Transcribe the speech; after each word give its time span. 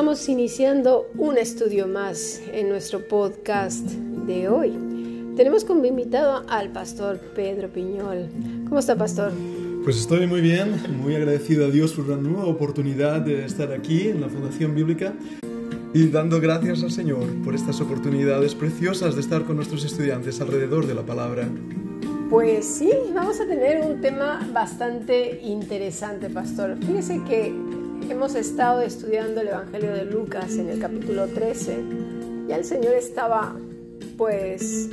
estamos 0.00 0.30
iniciando 0.30 1.10
un 1.18 1.36
estudio 1.36 1.86
más 1.86 2.40
en 2.54 2.70
nuestro 2.70 3.06
podcast 3.06 3.84
de 4.26 4.48
hoy. 4.48 4.72
Tenemos 5.36 5.62
como 5.62 5.84
invitado 5.84 6.42
al 6.48 6.72
pastor 6.72 7.18
Pedro 7.36 7.68
Piñol. 7.68 8.30
¿Cómo 8.64 8.78
está, 8.78 8.96
pastor? 8.96 9.30
Pues 9.84 9.98
estoy 9.98 10.26
muy 10.26 10.40
bien, 10.40 10.74
muy 11.02 11.14
agradecido 11.16 11.66
a 11.66 11.68
Dios 11.70 11.92
por 11.92 12.08
la 12.08 12.16
nueva 12.16 12.46
oportunidad 12.46 13.20
de 13.20 13.44
estar 13.44 13.72
aquí 13.72 14.08
en 14.08 14.22
la 14.22 14.30
Fundación 14.30 14.74
Bíblica 14.74 15.12
y 15.92 16.08
dando 16.08 16.40
gracias 16.40 16.82
al 16.82 16.92
Señor 16.92 17.26
por 17.44 17.54
estas 17.54 17.78
oportunidades 17.82 18.54
preciosas 18.54 19.16
de 19.16 19.20
estar 19.20 19.44
con 19.44 19.56
nuestros 19.56 19.84
estudiantes 19.84 20.40
alrededor 20.40 20.86
de 20.86 20.94
la 20.94 21.02
palabra. 21.02 21.46
Pues 22.30 22.64
sí, 22.64 22.90
vamos 23.12 23.38
a 23.38 23.46
tener 23.46 23.84
un 23.84 24.00
tema 24.00 24.48
bastante 24.50 25.42
interesante, 25.42 26.30
pastor. 26.30 26.78
Fíjese 26.86 27.20
que 27.28 27.52
hemos 28.08 28.34
estado 28.34 28.82
estudiando 28.82 29.40
el 29.40 29.48
Evangelio 29.48 29.92
de 29.92 30.04
Lucas 30.04 30.54
en 30.56 30.68
el 30.68 30.78
capítulo 30.78 31.26
13. 31.26 31.78
Ya 32.48 32.56
el 32.56 32.64
Señor 32.64 32.94
estaba 32.94 33.56
pues 34.16 34.88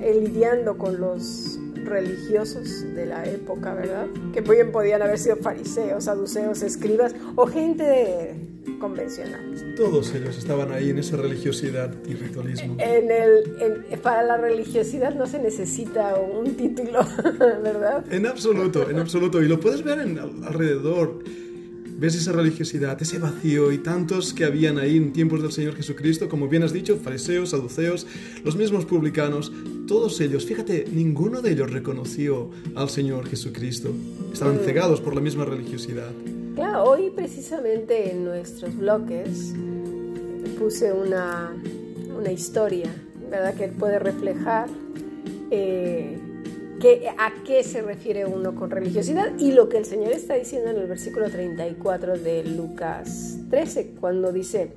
lidiando 0.00 0.76
con 0.76 1.00
los 1.00 1.58
religiosos 1.84 2.82
de 2.94 3.06
la 3.06 3.24
época, 3.24 3.74
¿verdad? 3.74 4.06
Que 4.32 4.40
bien 4.40 4.72
podían 4.72 5.02
haber 5.02 5.18
sido 5.18 5.36
fariseos, 5.36 6.04
saduceos, 6.04 6.62
escribas 6.62 7.14
o 7.36 7.46
gente 7.46 8.34
convencional. 8.80 9.74
Todos 9.76 10.14
ellos 10.14 10.36
estaban 10.38 10.72
ahí 10.72 10.90
en 10.90 10.98
esa 10.98 11.16
religiosidad 11.16 11.92
y 12.06 12.14
ritualismo. 12.14 12.76
En 12.78 13.10
el, 13.10 13.98
para 14.02 14.22
la 14.22 14.36
religiosidad 14.36 15.14
no 15.14 15.26
se 15.26 15.38
necesita 15.38 16.14
un 16.16 16.54
título, 16.54 17.00
¿verdad? 17.62 18.04
En 18.12 18.26
absoluto, 18.26 18.88
en 18.88 18.98
absoluto. 18.98 19.42
Y 19.42 19.48
lo 19.48 19.60
puedes 19.60 19.82
ver 19.82 20.00
en, 20.00 20.18
alrededor 20.18 21.18
ves 21.98 22.14
esa 22.14 22.32
religiosidad, 22.32 23.00
ese 23.00 23.18
vacío 23.18 23.72
y 23.72 23.78
tantos 23.78 24.34
que 24.34 24.44
habían 24.44 24.78
ahí 24.78 24.96
en 24.96 25.12
tiempos 25.12 25.42
del 25.42 25.52
Señor 25.52 25.76
Jesucristo, 25.76 26.28
como 26.28 26.48
bien 26.48 26.62
has 26.62 26.72
dicho, 26.72 26.96
fariseos, 26.96 27.50
saduceos, 27.50 28.06
los 28.44 28.56
mismos 28.56 28.84
publicanos, 28.84 29.52
todos 29.86 30.20
ellos, 30.20 30.46
fíjate, 30.46 30.86
ninguno 30.92 31.42
de 31.42 31.52
ellos 31.52 31.70
reconoció 31.70 32.50
al 32.74 32.88
Señor 32.88 33.26
Jesucristo. 33.28 33.90
Estaban 34.32 34.56
mm. 34.56 34.64
cegados 34.64 35.00
por 35.00 35.14
la 35.14 35.20
misma 35.20 35.44
religiosidad. 35.44 36.10
Claro, 36.54 36.84
hoy 36.84 37.10
precisamente 37.14 38.10
en 38.10 38.24
nuestros 38.24 38.76
bloques 38.76 39.52
puse 40.58 40.92
una, 40.92 41.52
una 42.16 42.32
historia, 42.32 42.94
¿verdad? 43.30 43.54
Que 43.54 43.68
puede 43.68 43.98
reflejar 43.98 44.68
eh, 45.50 46.18
a 47.16 47.32
qué 47.44 47.62
se 47.62 47.80
refiere 47.80 48.26
uno 48.26 48.54
con 48.54 48.70
religiosidad 48.70 49.38
y 49.38 49.52
lo 49.52 49.68
que 49.68 49.78
el 49.78 49.86
Señor 49.86 50.12
está 50.12 50.34
diciendo 50.34 50.70
en 50.70 50.76
el 50.76 50.86
versículo 50.86 51.30
34 51.30 52.18
de 52.18 52.44
Lucas 52.44 53.38
13, 53.48 53.94
cuando 54.00 54.32
dice, 54.32 54.72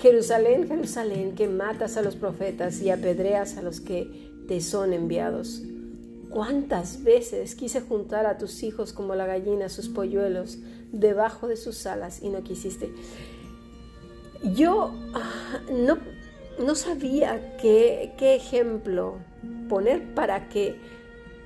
Jerusalén, 0.00 0.66
Jerusalén, 0.66 1.34
que 1.36 1.46
matas 1.46 1.96
a 1.96 2.02
los 2.02 2.16
profetas 2.16 2.80
y 2.80 2.90
apedreas 2.90 3.56
a 3.56 3.62
los 3.62 3.80
que 3.80 4.32
te 4.48 4.60
son 4.60 4.92
enviados. 4.92 5.62
¿Cuántas 6.30 7.04
veces 7.04 7.54
quise 7.54 7.80
juntar 7.80 8.26
a 8.26 8.38
tus 8.38 8.62
hijos 8.64 8.92
como 8.92 9.14
la 9.14 9.26
gallina 9.26 9.68
sus 9.68 9.88
polluelos 9.88 10.58
debajo 10.90 11.46
de 11.46 11.56
sus 11.56 11.86
alas 11.86 12.22
y 12.22 12.30
no 12.30 12.42
quisiste? 12.42 12.90
Yo 14.56 14.92
ah, 15.14 15.60
no, 15.70 15.98
no 16.58 16.74
sabía 16.74 17.56
qué, 17.58 18.14
qué 18.18 18.34
ejemplo 18.34 19.18
poner 19.68 20.14
para 20.14 20.48
que 20.48 21.01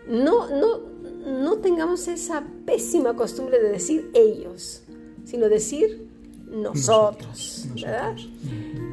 no, 0.09 0.49
no, 0.49 0.81
no 1.27 1.59
tengamos 1.59 2.07
esa 2.09 2.45
pésima 2.65 3.15
costumbre 3.15 3.61
de 3.61 3.71
decir 3.71 4.11
ellos, 4.15 4.83
sino 5.25 5.49
decir 5.49 6.09
nosotros, 6.49 7.67
¿verdad? 7.75 8.17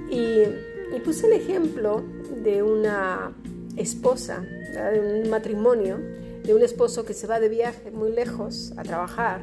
Y, 0.10 0.44
puse 1.04 1.28
el 1.28 1.34
ejemplo 1.34 2.04
de 2.44 2.64
una 2.64 3.34
esposa, 3.76 4.42
de 4.42 5.24
un 5.24 5.30
matrimonio, 5.30 6.00
de 6.44 6.54
un 6.54 6.62
esposo 6.62 7.04
que 7.04 7.14
se 7.14 7.28
va 7.28 7.40
de 7.40 7.50
viaje 7.50 7.92
muy 7.92 8.12
lejos 8.12 8.74
a 8.78 8.84
trabajar 8.84 9.42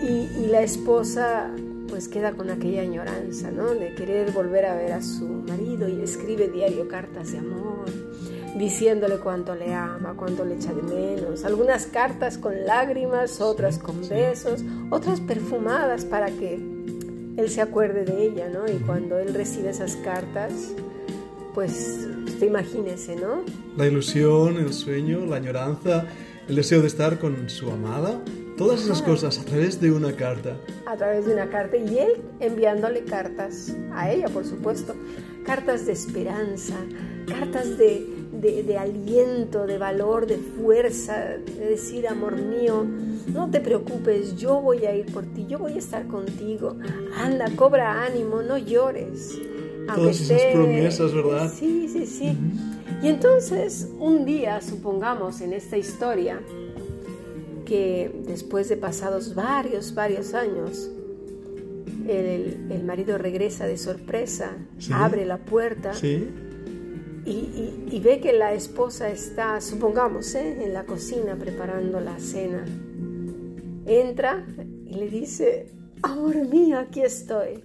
y, 0.00 0.28
y, 0.38 0.46
la 0.50 0.62
esposa 0.62 1.50
pues 1.88 2.08
queda 2.08 2.32
con 2.32 2.50
aquella 2.50 2.82
añoranza, 2.82 3.50
¿no? 3.50 3.74
De 3.74 3.94
querer 3.94 4.30
volver 4.32 4.66
a 4.66 4.76
ver 4.76 4.92
a 4.92 5.02
su 5.02 5.24
marido 5.24 5.88
y 5.88 6.00
escribe 6.00 6.48
diario 6.48 6.86
cartas 6.86 7.32
de 7.32 7.38
amor 7.38 8.05
diciéndole 8.56 9.18
cuánto 9.18 9.54
le 9.54 9.74
ama, 9.74 10.14
cuánto 10.16 10.44
le 10.44 10.54
echa 10.54 10.72
de 10.72 10.82
menos. 10.82 11.44
Algunas 11.44 11.86
cartas 11.86 12.38
con 12.38 12.64
lágrimas, 12.64 13.40
otras 13.40 13.78
con 13.78 14.08
besos, 14.08 14.62
otras 14.90 15.20
perfumadas 15.20 16.04
para 16.04 16.26
que 16.26 16.54
él 16.54 17.50
se 17.50 17.60
acuerde 17.60 18.04
de 18.04 18.24
ella, 18.24 18.48
¿no? 18.48 18.66
Y 18.66 18.78
cuando 18.78 19.18
él 19.18 19.34
recibe 19.34 19.70
esas 19.70 19.96
cartas, 19.96 20.72
pues 21.54 22.06
usted 22.24 22.46
imagínese, 22.46 23.16
¿no? 23.16 23.42
La 23.76 23.86
ilusión, 23.86 24.56
el 24.56 24.72
sueño, 24.72 25.26
la 25.26 25.36
añoranza, 25.36 26.06
el 26.48 26.56
deseo 26.56 26.80
de 26.80 26.86
estar 26.86 27.18
con 27.18 27.50
su 27.50 27.70
amada, 27.70 28.20
todas 28.56 28.82
esas 28.82 29.02
cosas 29.02 29.38
a 29.38 29.44
través 29.44 29.80
de 29.80 29.90
una 29.90 30.12
carta. 30.12 30.56
A 30.86 30.96
través 30.96 31.26
de 31.26 31.34
una 31.34 31.50
carta 31.50 31.76
y 31.76 31.98
él 31.98 32.22
enviándole 32.40 33.04
cartas 33.04 33.74
a 33.92 34.10
ella, 34.10 34.28
por 34.28 34.46
supuesto, 34.46 34.94
cartas 35.44 35.86
de 35.86 35.92
esperanza, 35.92 36.76
cartas 37.26 37.76
de 37.76 38.06
de, 38.40 38.78
aliento, 38.78 39.66
de 39.66 39.78
valor, 39.78 40.26
de 40.26 40.36
fuerza, 40.36 41.36
de 41.38 41.70
decir, 41.70 42.06
amor 42.06 42.36
mío, 42.36 42.84
no 43.32 43.50
te 43.50 43.60
preocupes, 43.60 44.36
yo 44.36 44.60
voy 44.60 44.84
a 44.86 44.94
ir 44.94 45.06
por 45.12 45.24
ti, 45.26 45.46
yo 45.48 45.58
voy 45.58 45.72
a 45.72 45.78
estar 45.78 46.06
contigo. 46.06 46.76
Anda, 47.16 47.50
cobra 47.56 48.04
ánimo, 48.04 48.42
no 48.42 48.58
llores. 48.58 49.38
Todas 49.94 50.20
esas 50.20 50.42
promesas, 50.52 51.14
¿verdad? 51.14 51.52
Sí, 51.52 51.88
sí, 51.88 52.06
sí. 52.06 52.36
Y 53.02 53.08
entonces, 53.08 53.88
un 53.98 54.24
día, 54.24 54.60
supongamos 54.60 55.40
en 55.40 55.52
esta 55.52 55.76
historia, 55.76 56.40
que 57.64 58.10
después 58.26 58.68
de 58.68 58.76
pasados 58.76 59.34
varios, 59.34 59.94
varios 59.94 60.34
años, 60.34 60.90
el, 62.08 62.82
marido 62.84 63.18
regresa 63.18 63.66
de 63.66 63.76
sorpresa, 63.76 64.52
abre 64.92 65.26
la 65.26 65.38
puerta. 65.38 65.92
¿Sí? 65.94 66.28
Y, 67.26 68.00
ve 68.00 68.20
que 68.20 68.32
la 68.32 68.52
esposa 68.52 69.10
está, 69.10 69.60
supongamos, 69.60 70.34
¿eh? 70.34 70.64
en 70.64 70.72
la 70.72 70.84
cocina 70.84 71.36
preparando 71.36 72.00
la 72.00 72.18
cena. 72.20 72.64
Entra 73.84 74.46
y 74.86 74.94
le 74.94 75.08
dice, 75.08 75.68
amor 76.02 76.36
mío, 76.48 76.78
aquí 76.78 77.02
estoy. 77.02 77.64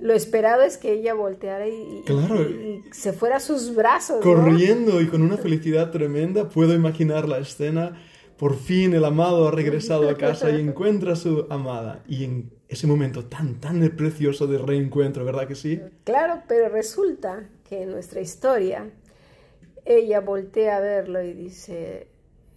Lo 0.00 0.14
esperado 0.14 0.62
es 0.62 0.78
que 0.78 0.92
ella 0.92 1.14
volteara 1.14 1.68
y, 1.68 2.82
se 2.92 3.12
fuera 3.12 3.36
a 3.36 3.40
sus 3.40 3.74
brazos. 3.74 4.20
Corriendo 4.22 5.00
y 5.00 5.08
con 5.08 5.22
una 5.22 5.36
felicidad 5.36 5.90
tremenda, 5.90 6.48
puedo 6.48 6.74
imaginar 6.74 7.28
la 7.28 7.38
escena. 7.38 8.00
Por 8.36 8.56
fin 8.56 8.94
el 8.94 9.04
amado 9.04 9.46
ha 9.46 9.50
regresado 9.52 10.08
a 10.08 10.16
casa 10.16 10.50
y 10.50 10.60
encuentra 10.60 11.12
a 11.12 11.16
su 11.16 11.46
amada. 11.50 12.02
Y 12.08 12.24
en 12.24 12.52
ese 12.68 12.86
momento 12.86 13.24
tan, 13.24 13.60
tan 13.60 13.80
precioso 13.96 14.46
de 14.46 14.58
reencuentro, 14.58 15.24
¿verdad 15.24 15.46
que 15.46 15.54
sí? 15.54 15.80
Claro, 16.04 16.42
pero 16.48 16.68
resulta 16.68 17.48
en 17.80 17.90
nuestra 17.90 18.20
historia, 18.20 18.90
ella 19.84 20.20
voltea 20.20 20.76
a 20.76 20.80
verlo 20.80 21.22
y 21.22 21.32
dice, 21.32 22.08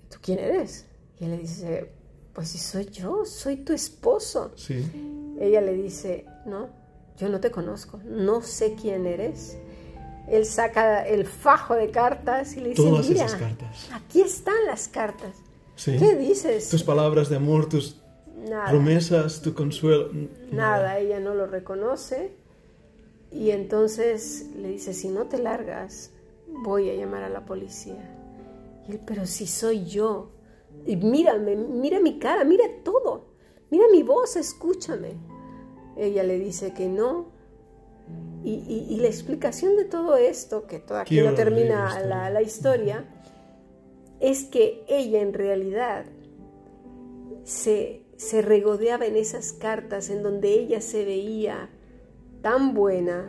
¿tú 0.09 0.17
quién 0.21 0.39
eres? 0.39 0.85
Y 1.19 1.25
él 1.25 1.31
le 1.31 1.37
dice, 1.37 1.91
pues 2.33 2.49
si 2.49 2.57
soy 2.57 2.85
yo, 2.85 3.25
soy 3.25 3.57
tu 3.57 3.73
esposo. 3.73 4.51
Sí. 4.55 4.85
Ella 5.39 5.61
le 5.61 5.73
dice, 5.73 6.25
no, 6.45 6.69
yo 7.17 7.29
no 7.29 7.39
te 7.39 7.51
conozco, 7.51 7.99
no 8.05 8.41
sé 8.41 8.75
quién 8.79 9.05
eres. 9.05 9.57
Él 10.27 10.45
saca 10.45 11.05
el 11.07 11.25
fajo 11.25 11.75
de 11.75 11.91
cartas 11.91 12.55
y 12.57 12.61
le 12.61 12.69
dice, 12.69 12.83
mira, 12.83 13.27
aquí 13.93 14.21
están 14.21 14.65
las 14.65 14.87
cartas. 14.87 15.35
¿Qué 15.83 16.15
dices? 16.15 16.69
Tus 16.69 16.83
palabras 16.83 17.29
de 17.29 17.35
amor, 17.35 17.69
tus 17.69 18.01
promesas, 18.69 19.41
tu 19.41 19.53
consuelo. 19.53 20.09
Nada, 20.51 20.99
ella 20.99 21.19
no 21.19 21.33
lo 21.33 21.45
reconoce 21.47 22.44
y 23.35 23.51
entonces 23.51 24.49
le 24.55 24.69
dice, 24.69 24.93
si 24.93 25.09
no 25.09 25.27
te 25.27 25.37
largas, 25.37 26.11
voy 26.63 26.89
a 26.89 26.95
llamar 26.95 27.23
a 27.23 27.29
la 27.29 27.45
policía. 27.45 28.15
Y 28.87 28.93
él, 28.93 29.01
pero 29.05 29.25
si 29.25 29.45
soy 29.45 29.83
yo. 29.83 30.31
Y 30.85 30.95
mírame, 30.95 31.57
mira 31.57 31.99
mi 31.99 32.17
cara, 32.17 32.45
mira 32.45 32.63
todo. 32.83 33.25
Mira 33.69 33.85
mi 33.91 34.03
voz, 34.03 34.37
escúchame. 34.37 35.17
Ella 35.97 36.23
le 36.23 36.39
dice 36.39 36.73
que 36.73 36.87
no. 36.87 37.33
Y, 38.45 38.97
la 39.01 39.07
explicación 39.07 39.75
de 39.75 39.83
todo 39.83 40.15
esto, 40.15 40.65
que 40.65 40.79
todavía 40.79 41.23
no 41.23 41.33
termina 41.33 41.99
la, 42.01 42.29
la 42.29 42.41
historia, 42.41 43.05
es 44.21 44.45
que 44.45 44.85
ella 44.87 45.19
en 45.19 45.33
realidad 45.33 46.05
se, 47.43 48.05
se 48.15 48.41
regodeaba 48.41 49.07
en 49.07 49.17
esas 49.17 49.51
cartas 49.51 50.09
en 50.09 50.23
donde 50.23 50.53
ella 50.53 50.79
se 50.79 51.03
veía 51.03 51.69
tan 52.45 52.75
buena, 52.75 53.25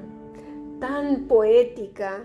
tan 0.79 1.23
poética, 1.27 2.25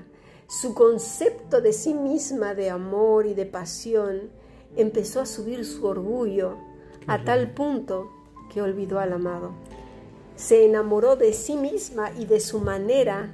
su 0.49 0.73
concepto 0.73 1.61
de 1.61 1.71
sí 1.71 1.93
misma 1.93 2.53
de 2.53 2.69
amor 2.69 3.25
y 3.25 3.33
de 3.33 3.45
pasión 3.45 4.23
empezó 4.75 5.21
a 5.21 5.25
subir 5.25 5.63
su 5.63 5.85
orgullo 5.88 6.57
a 7.07 7.23
tal 7.23 7.51
punto 7.51 8.11
que 8.53 8.61
olvidó 8.61 8.99
al 8.99 9.13
amado. 9.13 9.53
se 10.35 10.65
enamoró 10.65 11.15
de 11.15 11.31
sí 11.31 11.55
misma 11.55 12.11
y 12.19 12.25
de 12.25 12.41
su 12.41 12.59
manera 12.59 13.31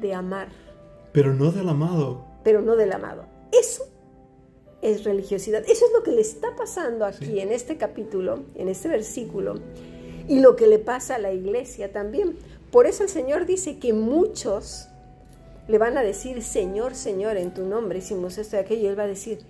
de 0.00 0.14
amar, 0.14 0.48
Pero 1.12 1.34
no 1.34 1.52
del 1.52 1.68
amado. 1.68 2.24
pero 2.44 2.62
no 2.62 2.76
del 2.76 2.92
amado. 2.92 3.24
Eso 3.52 3.84
es 4.80 5.04
religiosidad. 5.04 5.62
Eso 5.68 5.84
es 5.84 5.92
lo 5.92 6.02
que 6.02 6.12
le 6.12 6.22
está 6.22 6.54
pasando 6.56 7.04
aquí 7.04 7.26
Sí. 7.26 7.40
en 7.40 7.52
este 7.52 7.76
capítulo, 7.76 8.40
en 8.54 8.68
este 8.68 8.88
versículo, 8.88 9.56
y 10.28 10.40
lo 10.40 10.56
que 10.56 10.66
le 10.66 10.78
pasa 10.78 11.16
a 11.16 11.18
la 11.18 11.32
iglesia 11.32 11.92
también. 11.92 12.36
Por 12.70 12.86
eso 12.86 13.04
el 13.04 13.08
Señor 13.08 13.46
dice 13.46 13.78
que 13.78 13.92
muchos 13.92 14.88
le 15.68 15.78
van 15.78 15.98
a 15.98 16.02
decir, 16.02 16.42
Señor, 16.42 16.94
Señor, 16.94 17.36
en 17.36 17.52
tu 17.52 17.64
nombre 17.64 17.98
hicimos 17.98 18.38
esto 18.38 18.56
y 18.56 18.58
aquello, 18.60 18.82
y 18.82 18.86
Él 18.86 18.98
va 18.98 19.04
a 19.04 19.08
decir, 19.08 19.40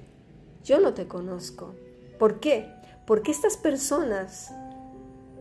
yo 0.64 0.80
no 0.80 0.94
te 0.94 1.06
conozco. 1.06 1.74
¿Por 2.18 2.40
qué? 2.40 2.66
Porque 3.06 3.30
estas 3.30 3.56
personas 3.56 4.52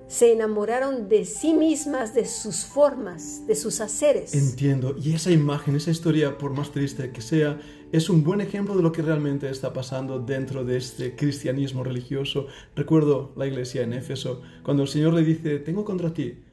se 0.08 0.32
enamoraron 0.32 1.10
de 1.10 1.26
sí 1.26 1.54
mismas, 1.54 2.14
de 2.14 2.26
sus 2.26 2.66
formas, 2.66 3.48
de 3.48 3.56
sus 3.56 3.82
haceres. 3.82 4.36
Entiendo. 4.36 4.96
Y 5.02 5.14
esa 5.14 5.32
imagen, 5.32 5.76
esa 5.76 5.90
historia, 5.90 6.38
por 6.38 6.52
más 6.52 6.72
triste 6.72 7.12
que 7.12 7.22
sea, 7.22 7.60
es 7.92 8.10
un 8.10 8.24
buen 8.24 8.42
ejemplo 8.42 8.76
de 8.76 8.84
lo 8.84 8.92
que 8.92 9.02
realmente 9.02 9.50
está 9.50 9.74
pasando 9.74 10.20
dentro 10.20 10.64
de 10.64 10.78
este 10.78 11.16
cristianismo 11.16 11.84
religioso. 11.84 12.48
Recuerdo 12.76 13.32
la 13.36 13.48
iglesia 13.48 13.82
en 13.82 13.94
Éfeso, 13.94 14.42
cuando 14.64 14.84
el 14.84 14.90
Señor 14.90 15.14
le 15.14 15.24
dice, 15.24 15.60
tengo 15.60 15.84
contra 15.84 16.14
ti 16.14 16.45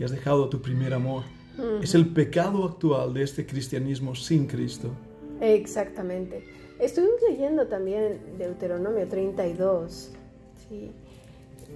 que 0.00 0.06
has 0.06 0.12
dejado 0.12 0.48
tu 0.48 0.62
primer 0.62 0.94
amor. 0.94 1.24
Es 1.82 1.94
el 1.94 2.08
pecado 2.08 2.64
actual 2.64 3.12
de 3.12 3.22
este 3.22 3.44
cristianismo 3.44 4.14
sin 4.14 4.46
Cristo. 4.46 4.88
Exactamente. 5.42 6.42
Estuvimos 6.78 7.20
leyendo 7.28 7.66
también 7.66 8.18
Deuteronomio 8.38 9.06
32. 9.06 10.10
Sí. 10.66 10.90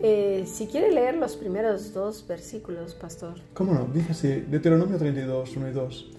Eh, 0.00 0.44
si 0.46 0.68
quiere 0.68 0.90
leer 0.90 1.16
los 1.16 1.36
primeros 1.36 1.92
dos 1.92 2.26
versículos, 2.26 2.94
pastor. 2.94 3.34
¿Cómo 3.52 3.74
no? 3.74 3.90
Dice 3.92 4.12
así, 4.12 4.28
Deuteronomio 4.50 4.96
32, 4.96 5.56
1 5.58 5.68
y 5.68 5.72
2. 5.72 6.10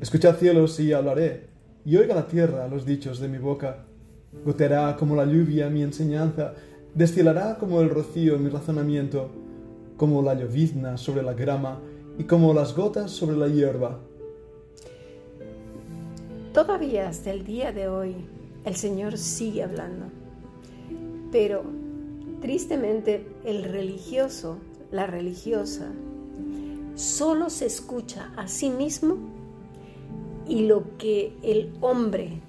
Escuchad 0.00 0.36
cielos 0.36 0.78
y 0.78 0.92
hablaré, 0.92 1.48
y 1.84 1.96
oiga 1.96 2.14
la 2.14 2.28
tierra 2.28 2.68
los 2.68 2.86
dichos 2.86 3.18
de 3.18 3.26
mi 3.26 3.38
boca. 3.38 3.84
Goteará 4.44 4.96
como 4.96 5.16
la 5.16 5.24
lluvia 5.24 5.68
mi 5.68 5.82
enseñanza, 5.82 6.54
destilará 6.94 7.56
como 7.58 7.80
el 7.80 7.90
rocío 7.90 8.38
mi 8.38 8.48
razonamiento, 8.48 9.47
como 9.98 10.22
la 10.22 10.34
llovizna 10.34 10.96
sobre 10.96 11.22
la 11.22 11.34
grama 11.34 11.80
y 12.18 12.24
como 12.24 12.54
las 12.54 12.74
gotas 12.74 13.10
sobre 13.10 13.36
la 13.36 13.48
hierba. 13.48 13.98
Todavía 16.54 17.08
hasta 17.08 17.30
el 17.30 17.44
día 17.44 17.72
de 17.72 17.88
hoy 17.88 18.16
el 18.64 18.76
Señor 18.76 19.18
sigue 19.18 19.62
hablando. 19.62 20.06
Pero 21.30 21.62
tristemente 22.40 23.26
el 23.44 23.64
religioso, 23.64 24.56
la 24.90 25.06
religiosa, 25.06 25.92
solo 26.94 27.50
se 27.50 27.66
escucha 27.66 28.32
a 28.36 28.48
sí 28.48 28.70
mismo 28.70 29.18
y 30.48 30.66
lo 30.66 30.96
que 30.96 31.36
el 31.42 31.72
hombre 31.80 32.40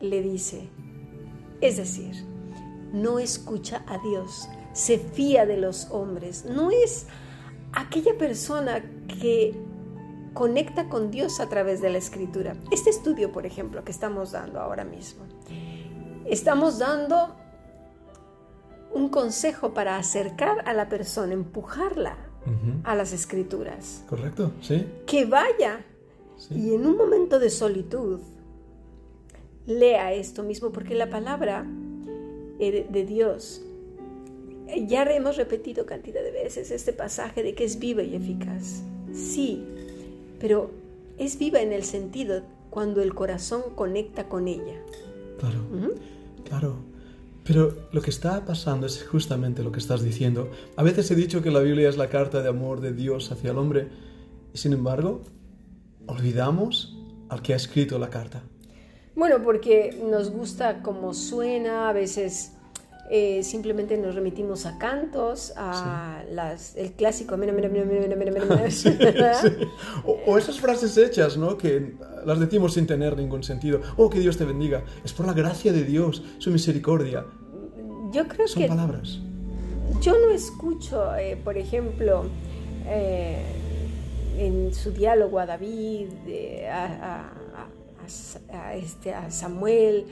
le 0.00 0.22
dice. 0.22 0.68
Es 1.60 1.76
decir, 1.76 2.14
no 2.92 3.18
escucha 3.18 3.84
a 3.86 3.98
Dios, 3.98 4.48
se 4.76 4.98
fía 4.98 5.46
de 5.46 5.56
los 5.56 5.88
hombres. 5.90 6.44
No 6.44 6.70
es 6.70 7.06
aquella 7.72 8.16
persona 8.18 8.84
que 9.20 9.54
conecta 10.34 10.90
con 10.90 11.10
Dios 11.10 11.40
a 11.40 11.48
través 11.48 11.80
de 11.80 11.88
la 11.88 11.96
escritura. 11.96 12.56
Este 12.70 12.90
estudio, 12.90 13.32
por 13.32 13.46
ejemplo, 13.46 13.82
que 13.84 13.90
estamos 13.90 14.32
dando 14.32 14.60
ahora 14.60 14.84
mismo, 14.84 15.24
estamos 16.26 16.78
dando 16.78 17.34
un 18.92 19.08
consejo 19.08 19.72
para 19.72 19.96
acercar 19.96 20.62
a 20.68 20.74
la 20.74 20.88
persona, 20.90 21.32
empujarla 21.32 22.18
a 22.84 22.94
las 22.94 23.12
escrituras, 23.12 24.04
¿Correcto? 24.08 24.52
¿Sí? 24.60 24.86
que 25.06 25.24
vaya 25.24 25.84
Sí. 26.36 26.54
y 26.54 26.74
en 26.74 26.86
un 26.86 26.96
momento 26.98 27.38
de 27.38 27.48
solitud 27.48 28.20
lea 29.66 30.12
esto 30.12 30.42
mismo, 30.42 30.70
porque 30.70 30.94
la 30.94 31.08
palabra 31.10 31.66
eh, 32.60 32.86
de, 32.88 33.04
Dios, 33.04 33.62
ya 34.86 35.02
hemos 35.04 35.36
repetido 35.36 35.86
cantidad 35.86 36.22
de 36.22 36.30
veces 36.30 36.70
este 36.70 36.92
pasaje 36.92 37.42
de 37.42 37.54
que 37.54 37.64
es 37.64 37.78
viva 37.78 38.02
y 38.02 38.14
eficaz. 38.16 38.82
Sí, 39.12 39.64
pero 40.40 40.70
es 41.18 41.38
viva 41.38 41.60
en 41.60 41.72
el 41.72 41.84
sentido 41.84 42.42
cuando 42.70 43.02
el 43.02 43.14
corazón 43.14 43.62
conecta 43.74 44.28
con 44.28 44.48
ella. 44.48 44.82
Claro. 45.38 45.60
Claro. 46.44 46.76
Pero 47.44 47.88
lo 47.92 48.02
que 48.02 48.10
está 48.10 48.44
pasando 48.44 48.86
es 48.86 49.04
justamente 49.04 49.62
lo 49.62 49.70
que 49.70 49.78
estás 49.78 50.02
diciendo. 50.02 50.50
A 50.74 50.82
veces 50.82 51.10
he 51.10 51.14
dicho 51.14 51.42
que 51.42 51.50
la 51.50 51.60
Biblia 51.60 51.88
es 51.88 51.96
la 51.96 52.08
carta 52.08 52.42
de 52.42 52.48
amor 52.48 52.80
de 52.80 52.92
Dios 52.92 53.30
hacia 53.30 53.52
el 53.52 53.58
hombre. 53.58 53.88
Y 54.52 54.58
sin 54.58 54.72
embargo, 54.72 55.22
olvidamos 56.06 56.96
al 57.28 57.42
que 57.42 57.52
ha 57.52 57.56
escrito 57.56 57.98
la 57.98 58.10
carta. 58.10 58.42
Bueno, 59.14 59.42
porque 59.42 59.98
nos 60.10 60.30
gusta 60.30 60.82
cómo 60.82 61.14
suena, 61.14 61.88
a 61.88 61.92
veces 61.92 62.55
eh, 63.10 63.42
simplemente 63.42 63.96
nos 63.98 64.14
remitimos 64.14 64.66
a 64.66 64.78
cantos, 64.78 65.52
a 65.56 66.22
las, 66.30 66.74
el 66.76 66.92
clásico, 66.92 67.36
mira, 67.36 67.52
mira, 67.52 67.68
mira, 67.68 67.84
mira, 67.84 68.16
mira, 68.16 68.30
mira, 68.32 68.44
mira, 68.44 68.70
Sí, 68.70 68.90
¿verdad? 68.90 69.40
sí. 69.42 69.48
O, 70.04 70.18
o 70.26 70.38
esas 70.38 70.58
frases 70.60 70.96
hechas, 70.96 71.36
¿no? 71.36 71.56
Que 71.56 71.94
las 72.24 72.40
decimos 72.40 72.74
sin 72.74 72.86
tener 72.86 73.16
ningún 73.16 73.42
sentido. 73.42 73.80
Oh, 73.96 74.10
que 74.10 74.18
Dios 74.18 74.36
te 74.36 74.44
bendiga. 74.44 74.84
Es 75.04 75.12
por 75.12 75.26
la 75.26 75.32
gracia 75.32 75.72
de 75.72 75.84
Dios, 75.84 76.22
su 76.38 76.50
misericordia. 76.50 77.24
Yo 78.12 78.26
creo 78.28 78.48
Son 78.48 78.62
que 78.62 78.68
palabras. 78.68 79.18
yo 80.00 80.18
no 80.18 80.30
escucho, 80.30 81.14
eh, 81.16 81.36
por 81.42 81.56
ejemplo, 81.58 82.24
eh, 82.86 83.42
en 84.38 84.72
su 84.74 84.90
diálogo 84.92 85.38
a 85.38 85.46
David, 85.46 86.08
a, 86.70 86.84
a- 86.84 87.32
a- 88.52 88.74
este, 88.76 89.12
a 89.14 89.30
Samuel, 89.30 90.06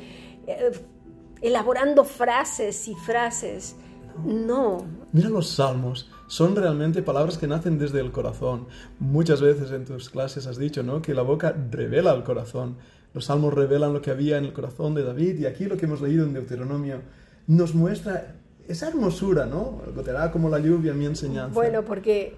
elaborando 1.45 2.05
frases 2.05 2.89
y 2.89 2.95
frases. 2.95 3.77
No, 4.25 4.85
Mira 5.13 5.29
los 5.29 5.49
salmos, 5.49 6.11
son 6.27 6.57
realmente 6.57 7.03
palabras 7.03 7.39
que 7.39 7.47
nacen 7.47 7.79
desde 7.79 8.01
el 8.01 8.11
corazón. 8.11 8.67
Muchas 8.99 9.41
veces 9.41 9.71
en 9.71 9.85
tus 9.85 10.11
clases 10.11 10.47
has 10.47 10.57
dicho, 10.57 10.83
¿no? 10.83 11.03
Que 11.03 11.15
la 11.15 11.23
boca 11.23 11.55
revela 11.71 12.13
el 12.15 12.25
corazón. 12.25 12.77
Los 13.13 13.27
salmos 13.27 13.55
revelan 13.55 13.93
lo 13.93 14.03
que 14.03 14.11
había 14.11 14.39
en 14.39 14.45
el 14.45 14.53
corazón 14.53 14.95
de 14.95 15.05
David 15.05 15.39
y 15.39 15.47
aquí 15.47 15.67
lo 15.67 15.77
que 15.77 15.87
hemos 15.87 16.01
leído 16.01 16.25
en 16.25 16.33
Deuteronomio 16.33 17.03
nos 17.47 17.75
muestra 17.75 18.35
esa 18.67 18.89
hermosura, 18.89 19.47
¿no? 19.47 19.83
Goteará 19.95 20.33
como 20.33 20.49
la 20.49 20.59
lluvia 20.59 20.95
mi 20.95 21.07
enseñanza. 21.07 21.55
Bueno, 21.55 21.85
porque 21.85 22.37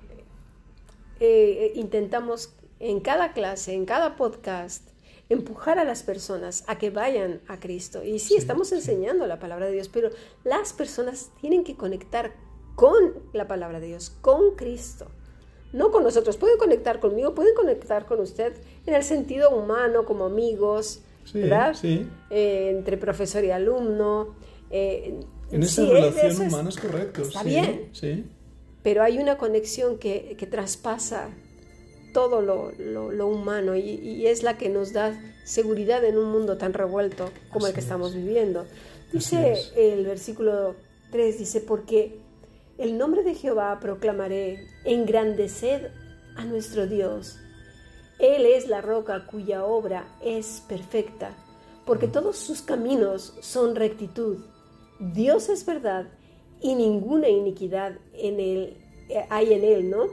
eh, 1.20 1.72
intentamos 1.76 2.52
en 2.80 3.00
cada 3.00 3.32
clase, 3.32 3.72
en 3.72 3.86
cada 3.86 4.16
podcast, 4.16 4.90
empujar 5.28 5.78
a 5.78 5.84
las 5.84 6.02
personas 6.02 6.64
a 6.68 6.78
que 6.78 6.90
vayan 6.90 7.40
a 7.48 7.58
Cristo. 7.58 8.04
Y 8.04 8.18
sí, 8.18 8.28
Sí, 8.28 8.36
estamos 8.36 8.68
sí. 8.68 8.76
enseñando 8.76 9.26
la 9.26 9.38
palabra 9.38 9.66
de 9.66 9.72
Dios, 9.72 9.88
pero 9.88 10.10
las 10.44 10.72
personas 10.72 11.30
tienen 11.40 11.64
que 11.64 11.74
conectar 11.76 12.34
con 12.74 13.14
la 13.32 13.48
palabra 13.48 13.80
de 13.80 13.88
Dios, 13.88 14.10
con 14.20 14.54
Cristo. 14.54 15.06
No 15.72 15.90
con 15.90 16.04
nosotros. 16.04 16.36
Pueden 16.36 16.58
conectar 16.58 17.00
conmigo, 17.00 17.34
pueden 17.34 17.54
conectar 17.54 18.06
con 18.06 18.20
usted 18.20 18.52
en 18.86 18.94
el 18.94 19.02
sentido 19.02 19.50
humano, 19.50 20.04
como 20.04 20.26
amigos, 20.26 21.02
Sí, 21.24 21.40
¿verdad? 21.40 21.74
Eh, 21.82 22.70
entre 22.70 22.96
profesor 22.96 23.44
y 23.44 23.50
alumno. 23.50 24.36
eh, 24.70 25.20
En 25.50 25.62
esa 25.62 25.84
relación 25.84 26.30
es- 26.30 26.38
humana 26.38 26.68
es 26.68 26.76
correcto. 26.76 27.22
está 27.22 27.42
sí, 27.42 27.48
bien. 27.48 27.88
Sí. 27.92 28.24
pero 28.82 29.02
hay 29.02 29.18
una 29.18 29.36
conexión 29.36 29.98
que, 29.98 30.36
que 30.38 30.46
traspasa 30.46 31.30
todo 32.16 32.40
lo, 32.40 32.72
lo- 32.78 33.12
lo 33.12 33.26
humano 33.26 33.76
y, 33.76 33.80
y 33.90 34.26
es 34.26 34.42
la 34.42 34.56
que 34.56 34.70
nos 34.70 34.94
da 34.94 35.12
seguridad 35.44 36.02
en 36.02 36.16
un 36.16 36.30
mundo 36.32 36.56
tan 36.56 36.72
revuelto 36.72 37.28
como 37.52 37.66
el 37.66 37.74
que 37.74 37.80
estamos 37.80 38.12
es. 38.12 38.16
viviendo. 38.16 38.64
Dice 39.12 39.52
es. 39.52 39.72
el 39.76 40.06
versículo 40.06 40.74
3, 41.12 41.38
dice, 41.38 41.60
porque 41.60 42.18
el 42.78 42.96
nombre 42.96 43.22
de 43.22 43.34
Jehová 43.34 43.78
proclamaré, 43.80 44.66
engrandeced 44.86 45.88
a 46.36 46.44
nuestro 46.46 46.86
Dios. 46.86 47.36
Él 48.18 48.46
es 48.46 48.66
la 48.66 48.80
roca 48.80 49.26
cuya 49.26 49.64
obra 49.66 50.08
es 50.24 50.62
perfecta, 50.66 51.36
porque 51.84 52.08
todos 52.08 52.38
sus 52.38 52.62
caminos 52.62 53.34
son 53.42 53.76
rectitud. 53.76 54.38
Dios 55.00 55.50
es 55.50 55.66
verdad 55.66 56.06
y 56.62 56.74
ninguna 56.76 57.28
iniquidad 57.28 57.92
en 58.14 58.40
él, 58.40 58.76
eh, 59.10 59.26
hay 59.28 59.52
en 59.52 59.64
él, 59.64 59.90
¿no? 59.90 60.04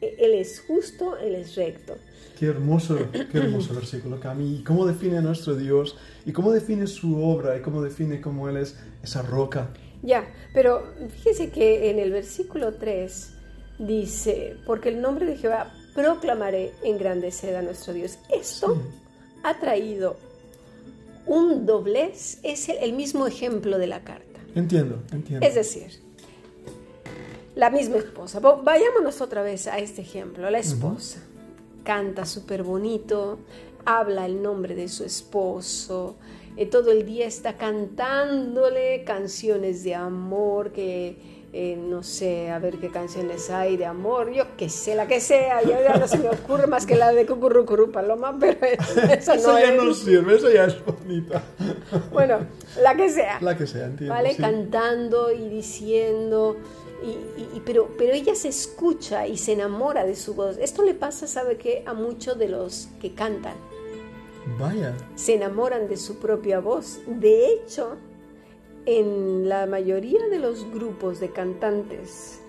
Él 0.00 0.34
es 0.34 0.62
justo, 0.66 1.16
él 1.18 1.34
es 1.34 1.54
recto. 1.56 1.96
Qué 2.38 2.46
hermoso, 2.46 2.98
qué 3.12 3.38
hermoso 3.38 3.74
versículo, 3.80 4.18
Cami. 4.18 4.56
¿Y 4.60 4.64
cómo 4.64 4.86
define 4.86 5.18
a 5.18 5.20
nuestro 5.20 5.54
Dios? 5.54 5.96
¿Y 6.24 6.32
cómo 6.32 6.52
define 6.52 6.86
su 6.86 7.22
obra? 7.22 7.56
¿Y 7.56 7.60
cómo 7.60 7.82
define 7.82 8.20
cómo 8.20 8.48
Él 8.48 8.56
es 8.56 8.76
esa 9.02 9.22
roca? 9.22 9.68
Ya, 10.02 10.26
pero 10.54 10.82
fíjese 11.16 11.50
que 11.50 11.90
en 11.90 11.98
el 11.98 12.10
versículo 12.12 12.72
3 12.74 13.34
dice, 13.78 14.56
porque 14.66 14.88
el 14.88 15.00
nombre 15.02 15.26
de 15.26 15.36
Jehová 15.36 15.72
proclamaré 15.94 16.72
engrandecer 16.82 17.54
a 17.56 17.62
nuestro 17.62 17.92
Dios. 17.92 18.18
Esto 18.34 18.74
Sí. 18.74 18.80
ha 19.42 19.58
traído 19.60 20.16
un 21.26 21.66
doblez, 21.66 22.38
es 22.42 22.68
el, 22.70 22.78
el 22.78 22.92
mismo 22.94 23.26
ejemplo 23.26 23.78
de 23.78 23.86
la 23.86 24.00
carta. 24.02 24.40
Entiendo, 24.54 25.02
entiendo. 25.12 25.46
Es 25.46 25.54
decir, 25.54 26.00
La 27.60 27.68
misma 27.70 27.98
esposa. 27.98 28.40
Vayámonos 28.40 29.20
otra 29.20 29.42
vez 29.42 29.66
a 29.66 29.78
este 29.78 30.00
ejemplo. 30.00 30.48
La 30.50 30.58
esposa 30.58 31.18
canta 31.84 32.24
súper 32.24 32.62
bonito, 32.62 33.38
habla 33.84 34.24
el 34.26 34.42
nombre 34.42 34.74
de 34.74 34.88
su 34.88 35.04
esposo, 35.04 36.16
eh, 36.56 36.66
todo 36.66 36.90
el 36.90 37.04
día 37.04 37.26
está 37.26 37.56
cantándole 37.56 39.04
canciones 39.04 39.84
de 39.84 39.94
amor 39.94 40.72
que... 40.72 41.16
eh, 41.52 41.76
no 41.76 42.04
sé, 42.04 42.48
a 42.50 42.60
ver 42.60 42.76
qué 42.78 42.90
canciones 42.90 43.50
hay 43.50 43.76
de 43.76 43.84
amor, 43.84 44.30
yo 44.32 44.44
qué 44.56 44.68
sé, 44.68 44.94
la 44.94 45.06
que 45.08 45.20
sea, 45.20 45.60
yo 45.62 45.72
ya 45.82 45.96
no 45.96 46.06
se 46.06 46.18
me 46.18 46.28
ocurre 46.28 46.68
más 46.68 46.86
que 46.86 46.94
la 46.94 47.12
de 47.12 47.26
Cucurrucurú 47.26 47.90
Paloma, 47.90 48.36
pero 48.38 48.56
eso 49.18 49.32
Eso 49.34 49.52
no 49.52 49.58
ya 49.58 49.72
es. 49.74 49.82
no 49.82 49.92
sirve, 49.92 50.36
eso 50.36 50.48
ya 50.50 50.64
es 50.66 50.76
bonita. 50.84 51.42
Bueno, 52.12 52.38
la 52.80 52.94
que 52.94 53.08
sea. 53.10 53.38
La 53.40 53.56
que 53.56 53.66
sea, 53.66 53.86
entiendo. 53.86 54.14
¿vale? 54.14 54.30
sí. 54.34 54.40
Cantando 54.40 55.32
y 55.32 55.48
diciendo, 55.48 56.56
y, 57.02 57.56
y- 57.56 57.62
pero, 57.64 57.88
pero 57.98 58.12
ella 58.12 58.34
se 58.34 58.48
escucha 58.48 59.26
y 59.26 59.36
se 59.36 59.52
enamora 59.52 60.04
de 60.04 60.16
su 60.16 60.34
voz. 60.34 60.56
Esto 60.58 60.82
le 60.82 60.94
pasa, 60.94 61.26
¿sabe 61.26 61.56
qué? 61.56 61.82
A 61.86 61.94
muchos 61.94 62.38
de 62.38 62.48
los 62.48 62.88
que 63.00 63.14
cantan. 63.14 63.54
Vaya. 64.58 64.94
Se 65.16 65.34
enamoran 65.34 65.88
de 65.88 65.96
su 65.96 66.16
propia 66.18 66.60
voz. 66.60 66.98
De 67.06 67.46
hecho, 67.52 67.96
en 68.86 69.48
la 69.48 69.66
mayoría 69.66 70.26
de 70.28 70.38
los 70.38 70.64
grupos 70.72 71.20
de 71.20 71.30
cantantes 71.30 72.40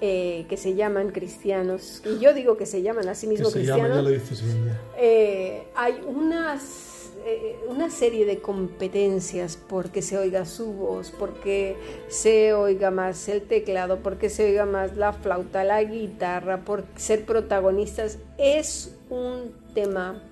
eh, 0.00 0.44
que 0.48 0.56
se 0.56 0.74
llaman 0.74 1.10
cristianos, 1.10 2.02
y 2.04 2.18
yo 2.18 2.34
digo 2.34 2.56
que 2.56 2.66
se 2.66 2.82
llaman 2.82 3.08
a 3.08 3.14
sí 3.14 3.26
mismos 3.26 3.52
cristianos, 3.54 3.96
ya 3.96 4.02
lo 4.02 4.10
dices 4.10 4.42
bien 4.44 4.66
ya. 4.66 4.80
eh, 4.98 5.68
hay 5.74 6.02
unas, 6.06 6.95
eh, 7.28 7.58
una 7.68 7.90
serie 7.90 8.24
de 8.24 8.38
competencias 8.38 9.58
porque 9.68 10.00
se 10.00 10.16
oiga 10.16 10.46
su 10.46 10.72
voz, 10.72 11.10
porque 11.10 11.76
se 12.08 12.54
oiga 12.54 12.92
más 12.92 13.28
el 13.28 13.42
teclado, 13.42 13.98
porque 13.98 14.30
se 14.30 14.44
oiga 14.44 14.64
más 14.64 14.96
la 14.96 15.12
flauta, 15.12 15.64
la 15.64 15.82
guitarra, 15.82 16.64
por 16.64 16.84
ser 16.94 17.24
protagonistas. 17.24 18.18
Es 18.38 18.94
un 19.10 19.52
tema 19.74 20.22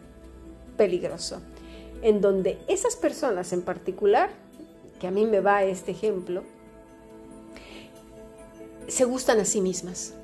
peligroso, 0.76 1.40
en 2.00 2.20
donde 2.20 2.58
esas 2.68 2.94
personas 2.94 3.52
en 3.52 3.62
particular, 3.62 4.30
que 5.00 5.08
a 5.08 5.10
mí 5.10 5.26
me 5.26 5.40
va 5.40 5.64
este 5.64 5.90
ejemplo, 5.90 6.44
se 8.86 9.04
gustan 9.04 9.40
a 9.40 9.44
sí 9.44 9.60
mismas 9.60 10.14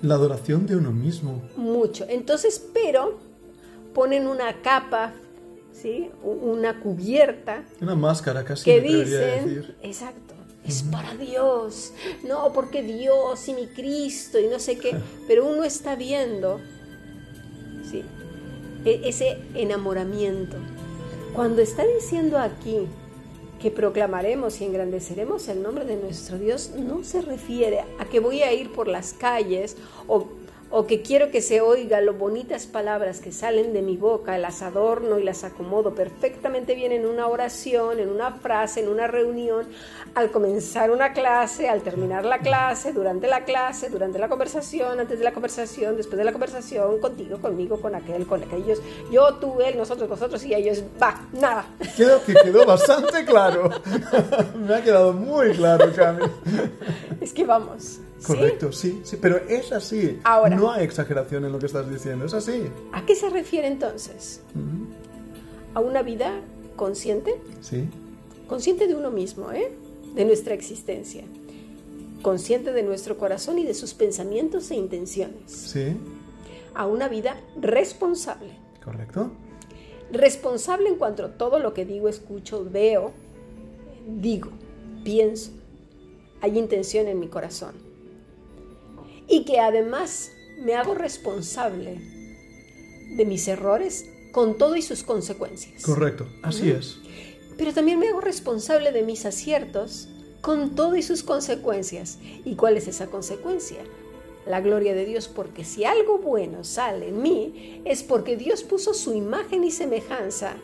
La 0.00 0.14
adoración 0.14 0.66
de 0.66 0.76
uno 0.76 0.92
mismo. 0.92 1.42
mucho. 1.56 2.06
Entonces, 2.08 2.64
pero 2.72 3.18
ponen 3.92 4.26
una 4.26 4.62
capa, 4.62 5.12
Una 6.22 6.80
cubierta 6.80 7.62
Una 7.80 7.94
máscara 7.94 8.44
casi 8.44 8.64
que 8.64 8.80
dicen, 8.80 9.44
decir. 9.46 9.76
exacto, 9.82 10.34
es 10.66 10.82
para 10.82 11.14
Dios, 11.14 11.92
no 12.26 12.52
porque 12.52 12.82
Dios 12.82 13.46
y 13.48 13.54
mi 13.54 13.66
Cristo 13.68 14.38
y 14.40 14.48
no 14.48 14.58
sé 14.58 14.78
qué, 14.78 14.96
pero 15.28 15.46
uno 15.46 15.64
está 15.64 15.94
viendo, 15.94 16.60
¿sí? 17.90 18.02
E- 18.84 19.02
ese 19.04 19.38
enamoramiento. 19.54 20.56
Cuando 21.34 21.60
está 21.62 21.84
diciendo 21.84 22.38
aquí 22.38 22.78
que 23.60 23.70
proclamaremos 23.70 24.60
y 24.60 24.64
engrandeceremos 24.64 25.48
el 25.48 25.62
nombre 25.62 25.84
de 25.84 25.96
nuestro 25.96 26.38
Dios, 26.38 26.70
no 26.76 27.04
se 27.04 27.20
refiere 27.22 27.80
a 27.98 28.04
que 28.06 28.20
voy 28.20 28.42
a 28.42 28.52
ir 28.52 28.72
por 28.72 28.88
las 28.88 29.12
calles 29.12 29.76
o, 30.08 30.26
o 30.78 30.86
que 30.86 31.00
quiero 31.00 31.30
que 31.30 31.40
se 31.40 31.62
oiga 31.62 32.02
lo 32.02 32.12
bonitas 32.12 32.66
palabras 32.66 33.20
que 33.20 33.32
salen 33.32 33.72
de 33.72 33.80
mi 33.80 33.96
boca, 33.96 34.36
las 34.36 34.60
adorno 34.60 35.18
y 35.18 35.22
las 35.22 35.42
acomodo 35.42 35.94
perfectamente 35.94 36.74
bien 36.74 36.92
en 36.92 37.06
una 37.06 37.28
oración, 37.28 37.98
en 37.98 38.10
una 38.10 38.32
frase, 38.32 38.80
en 38.80 38.88
una 38.90 39.06
reunión, 39.06 39.66
al 40.14 40.30
comenzar 40.30 40.90
una 40.90 41.14
clase, 41.14 41.70
al 41.70 41.80
terminar 41.80 42.26
la 42.26 42.40
clase, 42.40 42.92
durante 42.92 43.26
la 43.26 43.46
clase, 43.46 43.88
durante 43.88 44.18
la 44.18 44.28
conversación, 44.28 45.00
antes 45.00 45.18
de 45.18 45.24
la 45.24 45.32
conversación, 45.32 45.96
después 45.96 46.18
de 46.18 46.24
la 46.24 46.32
conversación, 46.32 47.00
contigo, 47.00 47.38
conmigo, 47.38 47.80
con 47.80 47.94
aquel, 47.94 48.26
con 48.26 48.42
aquellos, 48.42 48.82
yo, 49.10 49.32
tú, 49.36 49.62
él, 49.62 49.78
nosotros, 49.78 50.10
vosotros 50.10 50.44
y 50.44 50.52
ellos, 50.52 50.84
va, 51.02 51.22
nada. 51.32 51.64
Creo 51.96 52.22
que 52.22 52.34
quedó 52.34 52.66
bastante 52.66 53.24
claro. 53.24 53.70
me 54.54 54.74
ha 54.74 54.82
quedado 54.82 55.14
muy 55.14 55.52
claro, 55.52 55.90
Cami. 55.96 56.24
Es 57.26 57.32
que 57.32 57.44
vamos. 57.44 57.98
Correcto, 58.24 58.70
sí, 58.72 59.00
sí, 59.04 59.16
pero 59.20 59.36
es 59.48 59.72
así. 59.72 60.18
Ahora. 60.22 60.54
No 60.56 60.70
hay 60.70 60.84
exageración 60.84 61.44
en 61.44 61.50
lo 61.52 61.58
que 61.58 61.66
estás 61.66 61.90
diciendo, 61.90 62.24
es 62.24 62.34
así. 62.34 62.62
¿A 62.92 63.04
qué 63.04 63.16
se 63.16 63.28
refiere 63.30 63.66
entonces? 63.66 64.40
¿A 65.74 65.80
una 65.80 66.02
vida 66.02 66.40
consciente? 66.76 67.34
Sí, 67.60 67.88
Consciente 68.46 68.86
de 68.86 68.94
uno 68.94 69.10
mismo, 69.10 69.50
¿eh? 69.50 69.72
De 70.14 70.24
nuestra 70.24 70.54
existencia. 70.54 71.24
Consciente 72.22 72.72
de 72.72 72.84
nuestro 72.84 73.18
corazón 73.18 73.58
y 73.58 73.64
de 73.64 73.74
sus 73.74 73.92
pensamientos 73.92 74.70
e 74.70 74.76
intenciones. 74.76 75.50
sí, 75.50 75.96
A 76.74 76.86
una 76.86 77.08
vida 77.08 77.40
responsable. 77.60 78.50
correcto. 78.84 79.32
Responsable 80.12 80.88
en 80.90 80.94
cuanto 80.94 81.24
a 81.24 81.32
todo 81.32 81.58
lo 81.58 81.74
que 81.74 81.84
digo, 81.84 82.08
escucho, 82.08 82.64
veo, 82.64 83.10
digo, 84.06 84.50
pienso. 85.02 85.50
Hay 86.40 86.58
intención 86.58 87.08
en 87.08 87.20
mi 87.20 87.28
corazón. 87.28 87.74
Y 89.28 89.44
que 89.44 89.60
además 89.60 90.30
me 90.58 90.74
hago 90.74 90.94
responsable 90.94 91.98
de 93.16 93.24
mis 93.24 93.46
errores 93.48 94.08
con 94.32 94.58
todo 94.58 94.76
y 94.76 94.82
sus 94.82 95.02
consecuencias. 95.02 95.82
Correcto, 95.82 96.26
así 96.42 96.70
es. 96.70 96.98
Pero 97.56 97.72
también 97.72 97.98
me 97.98 98.08
hago 98.08 98.20
responsable 98.20 98.92
de 98.92 99.02
mis 99.02 99.24
aciertos 99.24 100.08
con 100.42 100.74
todo 100.74 100.94
y 100.96 101.02
sus 101.02 101.22
consecuencias. 101.22 102.18
¿Y 102.44 102.54
cuál 102.54 102.76
es 102.76 102.86
esa 102.86 103.06
consecuencia? 103.06 103.78
La 104.46 104.60
gloria 104.60 104.94
de 104.94 105.04
Dios, 105.04 105.26
porque 105.26 105.64
si 105.64 105.84
algo 105.84 106.18
bueno 106.18 106.62
sale 106.62 107.08
en 107.08 107.20
mí, 107.20 107.82
es 107.84 108.02
porque 108.02 108.36
Dios 108.36 108.62
puso 108.62 108.94
su 108.94 109.12
imagen 109.14 109.64
y 109.64 109.70
semejanza 109.70 110.54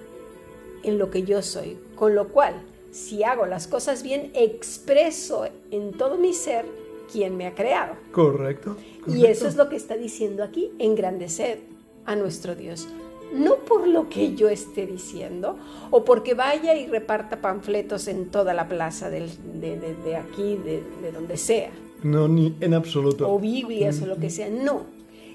en 0.84 0.98
lo 0.98 1.10
que 1.10 1.22
yo 1.22 1.42
soy. 1.42 1.78
Con 1.96 2.14
lo 2.14 2.28
cual, 2.28 2.54
si 2.92 3.24
hago 3.24 3.46
las 3.46 3.66
cosas 3.66 4.02
bien, 4.04 4.30
expreso 4.34 5.46
en 5.70 5.92
todo 5.92 6.16
mi 6.16 6.32
ser 6.34 6.64
quien 7.10 7.36
me 7.36 7.46
ha 7.46 7.54
creado. 7.54 7.94
Correcto. 8.12 8.76
Y 9.06 9.26
eso 9.26 9.48
es 9.48 9.56
lo 9.56 9.68
que 9.68 9.76
está 9.76 9.96
diciendo 9.96 10.44
aquí, 10.44 10.70
engrandecer 10.78 11.58
a 12.06 12.14
nuestro 12.16 12.54
Dios. 12.54 12.86
No 13.34 13.56
por 13.56 13.88
lo 13.88 14.08
que 14.08 14.34
yo 14.34 14.48
esté 14.48 14.86
diciendo 14.86 15.56
o 15.90 16.04
porque 16.04 16.34
vaya 16.34 16.74
y 16.74 16.86
reparta 16.86 17.40
panfletos 17.40 18.06
en 18.08 18.26
toda 18.30 18.52
la 18.54 18.68
plaza 18.68 19.08
del- 19.10 19.30
de, 19.60 19.78
de- 19.78 19.94
de 19.94 20.16
aquí, 20.16 20.56
de, 20.56 20.82
de 21.02 21.12
donde 21.12 21.36
sea, 21.38 21.70
No, 22.02 22.28
ni 22.28 22.54
en 22.60 22.74
absoluto. 22.74 23.30
o 23.32 23.38
Biblias 23.38 24.00
o 24.02 24.06
lo 24.06 24.16
que 24.18 24.28
sea. 24.30 24.48
No, 24.50 24.82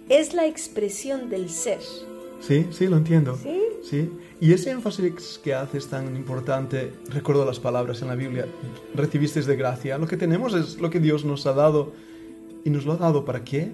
es 0.09 0.33
la 0.35 0.45
expresión 0.45 1.29
del 1.29 1.49
ser. 1.49 1.79
Sí, 2.41 2.67
sí, 2.71 2.87
lo 2.87 2.97
entiendo. 2.97 3.37
¿Sí? 3.41 3.61
Sí. 3.83 4.09
Y 4.39 4.53
ese 4.53 4.69
énfasis 4.71 5.39
que 5.43 5.53
haces 5.55 5.87
tan 5.87 6.15
importante, 6.15 6.93
recuerdo 7.09 7.45
las 7.45 7.59
palabras 7.59 8.01
en 8.03 8.07
la 8.09 8.15
Biblia, 8.15 8.45
recibisteis 8.93 9.45
de 9.47 9.55
gracia. 9.55 9.97
Lo 9.97 10.07
que 10.07 10.17
tenemos 10.17 10.53
es 10.53 10.79
lo 10.79 10.89
que 10.89 10.99
Dios 10.99 11.25
nos 11.25 11.45
ha 11.47 11.53
dado. 11.53 11.91
¿Y 12.63 12.69
nos 12.69 12.85
lo 12.85 12.93
ha 12.93 12.97
dado 12.97 13.25
para 13.25 13.43
qué? 13.43 13.71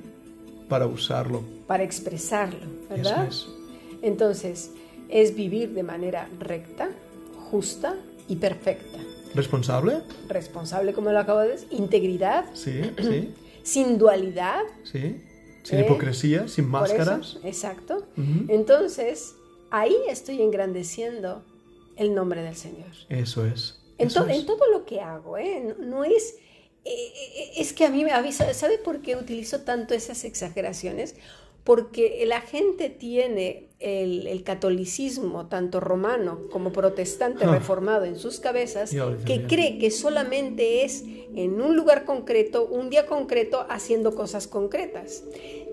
Para 0.70 0.88
usarlo. 0.88 1.44
Para 1.68 1.84
expresarlo, 1.84 2.60
¿verdad? 2.90 3.28
Eso 3.28 3.54
Entonces, 4.02 4.72
es 5.10 5.36
vivir 5.36 5.74
de 5.74 5.84
manera 5.84 6.30
recta, 6.40 6.90
justa 7.52 7.96
y 8.28 8.36
perfecta. 8.38 8.98
es. 9.00 9.36
¿Responsable? 9.36 9.98
Responsable, 10.30 10.94
como 10.94 11.12
lo 11.12 11.20
acabo 11.20 11.40
de 11.40 11.50
decir, 11.50 11.68
integridad, 11.72 12.46
Sí, 12.54 12.82
sí, 13.02 13.34
sin 13.64 13.98
dualidad, 13.98 14.62
sí. 14.84 15.18
Sin 15.64 15.80
¿Eh? 15.80 15.82
hipocresía, 15.86 16.48
sin 16.48 16.68
máscaras. 16.68 17.38
exacto. 17.44 18.06
Entonces, 18.50 19.36
ahí 19.72 19.96
estoy 20.10 20.42
engrandeciendo 20.42 21.44
el 21.96 22.14
nombre 22.14 22.42
del 22.44 22.56
Señor. 22.56 22.92
Eso 23.10 23.46
es. 23.46 23.80
En, 23.98 24.08
Eso 24.08 24.24
to- 24.24 24.30
es. 24.30 24.40
en 24.40 24.46
todo 24.46 24.70
lo 24.72 24.86
que 24.86 25.00
hago, 25.02 25.38
¿eh? 25.38 25.76
No, 25.80 25.86
no 25.86 26.04
es... 26.04 26.36
eh, 26.86 26.92
eh, 26.94 27.52
es 27.58 27.72
que 27.74 27.86
a 27.86 27.90
mí 27.90 28.04
me 28.04 28.12
avisa, 28.12 28.54
¿sabe 28.54 28.78
por 28.78 29.02
qué 29.02 29.16
utilizo 29.16 29.62
tanto 29.62 29.94
esas 29.94 30.24
exageraciones? 30.26 31.16
Porque 31.64 32.24
la 32.28 32.42
gente 32.42 32.90
tiene 32.90 33.70
el, 33.84 34.28
el 34.28 34.44
catolicismo, 34.44 35.48
tanto 35.48 35.80
romano 35.80 36.40
como 36.52 36.72
protestante, 36.72 37.46
Ah. 37.46 37.52
reformado 37.52 38.06
en 38.06 38.18
sus 38.18 38.40
cabezas, 38.40 38.92
que 39.26 39.44
cree 39.48 39.78
que 39.78 39.92
solamente 39.92 40.84
es 40.86 41.04
en 41.36 41.60
un 41.62 41.76
lugar 41.76 42.06
concreto, 42.06 42.66
un 42.68 42.90
día 42.90 43.06
concreto, 43.08 43.66
haciendo 43.70 44.14
cosas 44.16 44.48
concretas. 44.48 45.24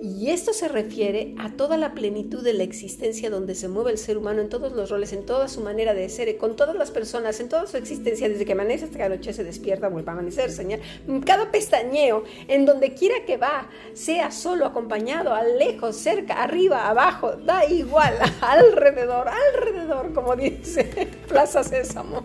Y 0.02 0.31
esto 0.31 0.55
se 0.55 0.67
refiere 0.69 1.35
a 1.38 1.52
toda 1.52 1.76
la 1.76 1.93
plenitud 1.93 2.43
de 2.43 2.55
la 2.55 2.62
existencia 2.62 3.29
donde 3.29 3.55
se 3.55 3.69
mueve 3.69 3.90
el 3.90 3.99
ser 3.99 4.17
humano 4.17 4.40
en 4.40 4.49
todos 4.49 4.73
los 4.73 4.88
roles, 4.88 5.12
en 5.12 5.26
toda 5.26 5.47
su 5.49 5.61
manera 5.61 5.93
de 5.93 6.09
ser, 6.09 6.38
con 6.38 6.57
todas 6.57 6.75
las 6.75 6.90
personas, 6.90 7.38
en 7.40 7.50
toda 7.50 7.67
su 7.67 7.76
existencia, 7.76 8.26
desde 8.31 8.47
que 8.47 8.52
amanece 8.52 8.87
hasta 8.87 8.97
que 8.97 9.02
anoche 9.05 9.35
se 9.35 9.45
despierta, 9.45 9.88
vuelve 9.88 10.09
a 10.09 10.14
amanecer, 10.14 10.50
señal. 10.50 10.81
Cada 11.26 11.50
pestañeo, 11.52 12.25
en 12.49 12.64
donde 12.64 12.95
quiera 12.95 13.17
que 13.26 13.37
va, 13.37 13.69
sea 13.93 14.31
solo, 14.31 14.64
acompañado, 14.64 15.35
a 15.35 15.43
lejos, 15.45 15.97
cerca, 15.97 16.43
arriba, 16.43 16.88
abajo, 16.88 17.33
da 17.45 17.67
igual, 17.71 18.00
alrededor, 18.40 19.26
alrededor, 19.28 20.12
como 20.12 20.37
dice 20.37 20.85
Plaza 21.28 21.62
Sésamo. 21.62 22.23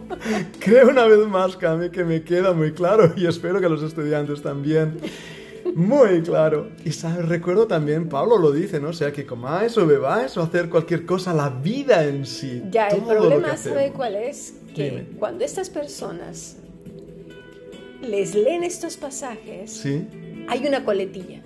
Creo 0.60 0.90
una 0.90 1.06
vez 1.06 1.26
más, 1.28 1.56
Cami, 1.58 1.90
que 1.90 2.04
me 2.04 2.24
queda 2.24 2.54
muy 2.54 2.74
claro 2.74 3.14
y 3.16 3.28
espero 3.28 3.60
que 3.62 3.70
los 3.70 3.84
estudiantes 3.84 4.42
también. 4.42 5.00
Muy 5.74 6.22
claro. 6.22 6.70
Y 6.86 6.92
sabes, 6.92 7.28
recuerdo 7.28 7.66
también, 7.68 8.08
Pablo 8.08 8.38
lo 8.38 8.52
dice, 8.52 8.80
¿no? 8.80 8.90
O 8.90 8.94
sea, 8.94 9.12
que 9.12 9.26
comáis 9.26 9.78
o 9.78 9.86
bebáis 9.88 10.38
o 10.38 10.44
hacer 10.44 10.70
cualquier 10.70 11.06
cosa, 11.06 11.34
la 11.34 11.50
vida 11.50 12.06
en 12.06 12.26
sí. 12.26 12.62
Ya, 12.70 12.88
el 12.90 13.02
problema, 13.02 13.58
¿sabe 13.58 13.92
cuál 13.92 14.16
es? 14.16 14.54
Que 14.76 14.92
Dime. 14.92 15.06
cuando 15.18 15.44
estas 15.44 15.70
personas 15.70 16.58
les 18.02 18.36
leen 18.36 18.64
estos 18.64 18.98
pasajes, 18.98 19.72
Sí, 19.72 20.08
hay 20.48 20.66
una 20.68 20.86
coletilla. 20.86 21.42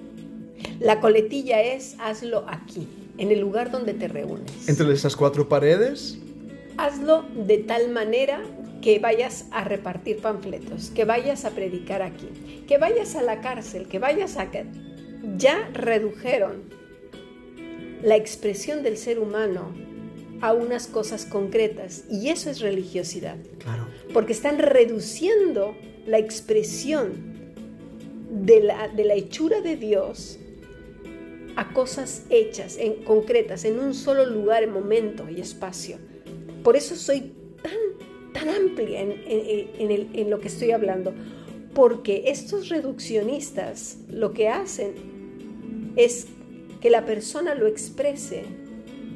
La 0.80 1.00
coletilla 1.00 1.62
es 1.62 1.96
hazlo 2.00 2.46
aquí, 2.48 2.88
en 3.20 3.32
el 3.32 3.40
lugar 3.40 3.70
donde 3.70 3.94
te 3.94 4.08
reúnes. 4.08 4.68
entre 4.68 4.92
esas 4.92 5.16
cuatro 5.16 5.48
paredes, 5.48 6.18
Hazlo 6.78 7.26
de 7.36 7.58
tal 7.58 7.90
manera 7.90 8.42
que 8.82 9.00
vayas 9.00 9.48
a 9.52 9.66
repartir 9.66 10.22
panfletos, 10.22 10.92
que 10.92 11.04
vayas 11.04 11.44
a 11.44 11.52
predicar 11.52 12.02
aquí, 12.02 12.64
que 12.70 12.78
vayas 12.78 13.16
a 13.16 13.22
la 13.22 13.42
cárcel, 13.42 13.88
que 13.90 14.00
vayas 14.00 14.38
a... 14.38 14.50
Ya 15.36 15.70
redujeron 15.74 16.64
la 18.02 18.16
expresión 18.16 18.82
del 18.82 18.96
ser 18.96 19.20
humano 19.20 19.74
a 20.40 20.54
unas 20.54 20.88
cosas 20.88 21.26
concretas 21.26 22.06
y 22.10 22.30
eso 22.30 22.50
es 22.50 22.62
religiosidad, 22.62 23.36
claro. 23.58 23.86
porque 24.14 24.32
están 24.32 24.58
reduciendo 24.58 25.76
la 26.08 26.18
expresión 26.18 27.52
de 28.32 28.62
la, 28.62 28.88
de 28.88 29.04
la 29.04 29.16
hechura 29.16 29.60
de 29.60 29.76
Dios 29.76 30.39
a 31.60 31.74
cosas 31.74 32.24
hechas, 32.30 32.78
en, 32.78 33.04
concretas, 33.04 33.66
en 33.66 33.80
un 33.80 33.94
solo 33.94 34.26
lugar, 34.26 34.66
momento 34.70 35.30
y 35.30 35.42
espacio. 35.42 35.98
Por 36.64 36.78
eso 36.78 36.96
soy 36.96 37.34
tan, 37.62 37.74
tan 38.34 38.48
amplia 38.48 39.02
en, 39.02 39.12
en- 39.12 39.68
en 39.78 39.92
el- 39.92 40.08
en 40.14 40.30
lo 40.30 40.40
que 40.40 40.48
estoy 40.48 40.72
hablando, 40.72 41.14
porque 41.74 42.24
estos 42.28 42.70
reduccionistas 42.70 43.98
lo 44.10 44.32
que 44.32 44.48
hacen 44.48 44.94
es 45.98 46.28
que 46.80 46.90
la 46.90 47.06
persona 47.06 47.56
lo 47.56 47.68
exprese 47.68 48.46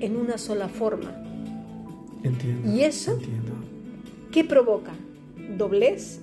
en 0.02 0.18
una 0.18 0.38
sola 0.38 0.68
forma. 0.68 1.16
Entiendo. 2.24 2.70
¿Y 2.76 2.82
eso? 2.84 3.14
Entiendo. 3.14 3.54
¿Qué 4.34 4.44
provoca? 4.44 4.92
Doblez, 5.58 6.20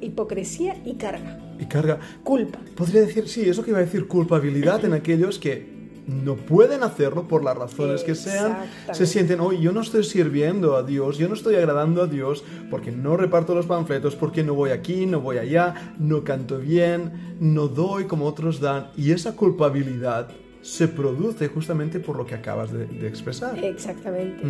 hipocresía 0.00 0.76
y 0.84 0.94
carga. 0.94 1.38
Y 1.62 1.66
carga. 1.66 2.00
Culpa. 2.24 2.58
Podría 2.74 3.02
decir, 3.02 3.28
sí, 3.28 3.48
eso 3.48 3.62
que 3.62 3.70
iba 3.70 3.78
a 3.78 3.82
decir, 3.82 4.08
culpabilidad 4.08 4.84
en 4.84 4.94
aquellos 4.94 5.38
que 5.38 5.80
no 6.08 6.34
pueden 6.34 6.82
hacerlo 6.82 7.28
por 7.28 7.44
las 7.44 7.56
razones 7.56 8.02
que 8.02 8.16
sean. 8.16 8.58
Se 8.92 9.06
sienten, 9.06 9.38
hoy 9.38 9.60
yo 9.60 9.70
no 9.70 9.82
estoy 9.82 10.02
sirviendo 10.02 10.76
a 10.76 10.82
Dios, 10.82 11.18
yo 11.18 11.28
no 11.28 11.34
estoy 11.34 11.54
agradando 11.54 12.02
a 12.02 12.08
Dios 12.08 12.42
porque 12.68 12.90
no 12.90 13.16
reparto 13.16 13.54
los 13.54 13.66
panfletos, 13.66 14.16
porque 14.16 14.42
no 14.42 14.54
voy 14.54 14.70
aquí, 14.70 15.06
no 15.06 15.20
voy 15.20 15.38
allá, 15.38 15.94
no 16.00 16.24
canto 16.24 16.58
bien, 16.58 17.36
no 17.38 17.68
doy 17.68 18.06
como 18.06 18.26
otros 18.26 18.58
dan. 18.58 18.88
Y 18.96 19.12
esa 19.12 19.36
culpabilidad 19.36 20.28
se 20.62 20.88
produce 20.88 21.46
justamente 21.46 22.00
por 22.00 22.16
lo 22.16 22.26
que 22.26 22.34
acabas 22.34 22.72
de, 22.72 22.86
de 22.86 23.06
expresar. 23.06 23.64
Exactamente. 23.64 24.42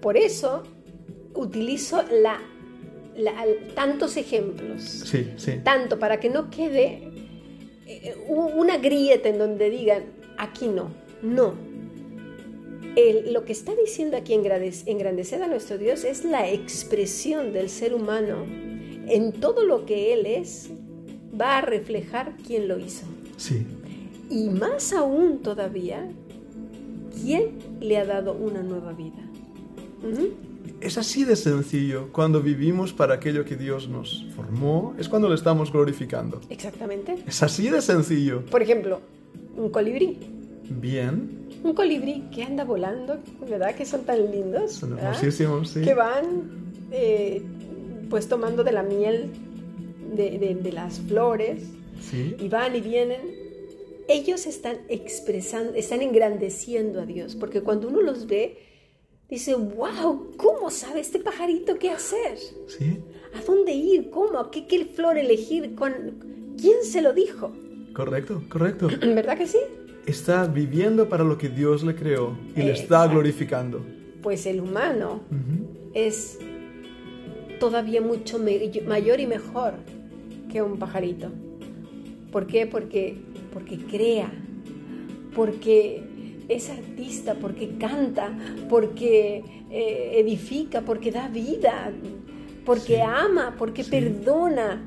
Por 0.00 0.16
eso 0.16 0.62
utilizo 1.34 2.02
la, 2.22 2.38
la- 3.16 3.44
tantos 3.74 4.16
ejemplos. 4.16 4.82
Sí, 4.82 5.30
sí. 5.36 5.52
Tanto 5.62 5.98
para 5.98 6.18
que 6.20 6.28
no 6.30 6.50
quede 6.50 7.08
eh, 7.86 8.14
una 8.28 8.78
grieta 8.78 9.28
en 9.28 9.38
donde 9.38 9.68
digan, 9.70 10.04
aquí 10.38 10.68
no, 10.68 10.90
no. 11.22 11.54
El- 12.96 13.32
lo 13.32 13.44
que 13.44 13.52
está 13.52 13.74
diciendo 13.74 14.16
aquí 14.16 14.34
engrandec- 14.34 14.82
engrandecer 14.86 15.42
a 15.42 15.46
nuestro 15.48 15.78
Dios 15.78 16.04
es 16.04 16.24
la 16.24 16.50
expresión 16.50 17.52
del 17.52 17.68
ser 17.70 17.94
humano 17.94 18.44
en 19.08 19.32
todo 19.32 19.64
lo 19.64 19.84
que 19.86 20.12
Él 20.14 20.26
es, 20.26 20.70
va 21.38 21.58
a 21.58 21.60
reflejar 21.62 22.34
quién 22.46 22.68
lo 22.68 22.78
hizo. 22.78 23.06
Sí, 23.36 23.66
Y 24.30 24.48
más 24.48 24.92
aún 24.92 25.40
todavía, 25.42 26.08
quién 27.22 27.58
le 27.80 27.96
ha 27.98 28.04
dado 28.04 28.32
una 28.34 28.62
nueva 28.62 28.92
vida. 28.92 29.18
Es 30.82 30.98
así 30.98 31.24
de 31.24 31.36
sencillo. 31.36 32.08
Cuando 32.12 32.40
vivimos 32.40 32.92
para 32.92 33.14
aquello 33.14 33.44
que 33.44 33.56
Dios 33.56 33.88
nos 33.88 34.26
formó, 34.34 34.94
es 34.98 35.08
cuando 35.08 35.28
le 35.28 35.34
estamos 35.34 35.72
glorificando. 35.72 36.40
Exactamente. 36.50 37.16
Es 37.26 37.42
así 37.42 37.68
de 37.68 37.80
sencillo. 37.80 38.44
Por 38.46 38.62
ejemplo, 38.62 39.00
un 39.56 39.70
colibrí. 39.70 40.18
Bien. 40.68 41.38
Un 41.62 41.74
colibrí 41.74 42.24
que 42.34 42.42
anda 42.42 42.64
volando, 42.64 43.18
¿verdad? 43.48 43.74
Que 43.74 43.86
son 43.86 44.02
tan 44.04 44.30
lindos. 44.30 44.72
Son 44.72 44.98
hermosísimos, 44.98 45.70
sí. 45.70 45.82
Que 45.82 45.94
van 45.94 46.24
eh, 46.90 47.42
pues 48.10 48.28
tomando 48.28 48.64
de 48.64 48.72
la 48.72 48.82
miel 48.82 49.30
de, 50.16 50.38
de- 50.38 50.54
de 50.56 50.72
las 50.72 51.00
flores 51.00 51.62
Sí. 52.10 52.34
y 52.40 52.48
van 52.48 52.74
y 52.74 52.80
vienen. 52.80 53.20
Ellos 54.08 54.46
están 54.46 54.78
expresando, 54.88 55.74
están 55.74 56.02
engrandeciendo 56.02 57.00
a 57.00 57.06
Dios, 57.06 57.36
porque 57.36 57.60
cuando 57.60 57.86
uno 57.88 58.02
los 58.02 58.26
ve, 58.26 58.58
dice, 59.32 59.54
wow, 59.54 60.28
¿cómo 60.36 60.70
sabe 60.70 61.00
este 61.00 61.18
pajarito 61.18 61.78
qué 61.78 61.90
hacer? 61.90 62.38
Sí. 62.68 62.98
¿A 63.34 63.42
dónde 63.44 63.72
ir? 63.72 64.10
¿Cómo? 64.10 64.50
¿Qué, 64.50 64.66
qué 64.66 64.84
flor 64.84 65.16
elegir? 65.16 65.74
¿Cuán- 65.74 66.54
¿Quién 66.60 66.84
se 66.84 67.00
lo 67.00 67.12
dijo? 67.12 67.50
Correcto, 67.94 68.42
correcto. 68.48 68.88
¿Verdad 69.00 69.38
que 69.38 69.46
sí? 69.46 69.58
Está 70.06 70.46
viviendo 70.46 71.08
para 71.08 71.24
lo 71.24 71.38
que 71.38 71.48
Dios 71.48 71.82
le 71.82 71.94
creó 71.94 72.36
y 72.54 72.60
le 72.62 72.72
está 72.72 73.06
glorificando. 73.06 73.84
Pues 74.22 74.46
el 74.46 74.60
humano 74.60 75.20
Ujú. 75.30 75.90
es 75.94 76.38
todavía 77.58 78.00
mucho 78.02 78.38
mayor 78.86 79.20
y 79.20 79.26
mejor 79.26 79.74
que 80.50 80.60
un 80.60 80.78
pajarito. 80.78 81.28
¿Por 82.30 82.46
qué? 82.46 82.66
Porque, 82.66 83.16
porque 83.52 83.78
crea, 83.78 84.30
porque 85.34 86.02
es 86.54 86.68
artista, 86.70 87.34
porque 87.40 87.70
canta, 87.78 88.32
porque 88.68 89.42
eh, 89.70 90.20
edifica, 90.20 90.82
porque 90.82 91.10
da 91.10 91.28
vida, 91.28 91.90
porque 92.66 92.96
Sí. 92.96 93.00
ama, 93.00 93.54
porque 93.58 93.84
Sí. 93.84 93.90
perdona, 93.90 94.82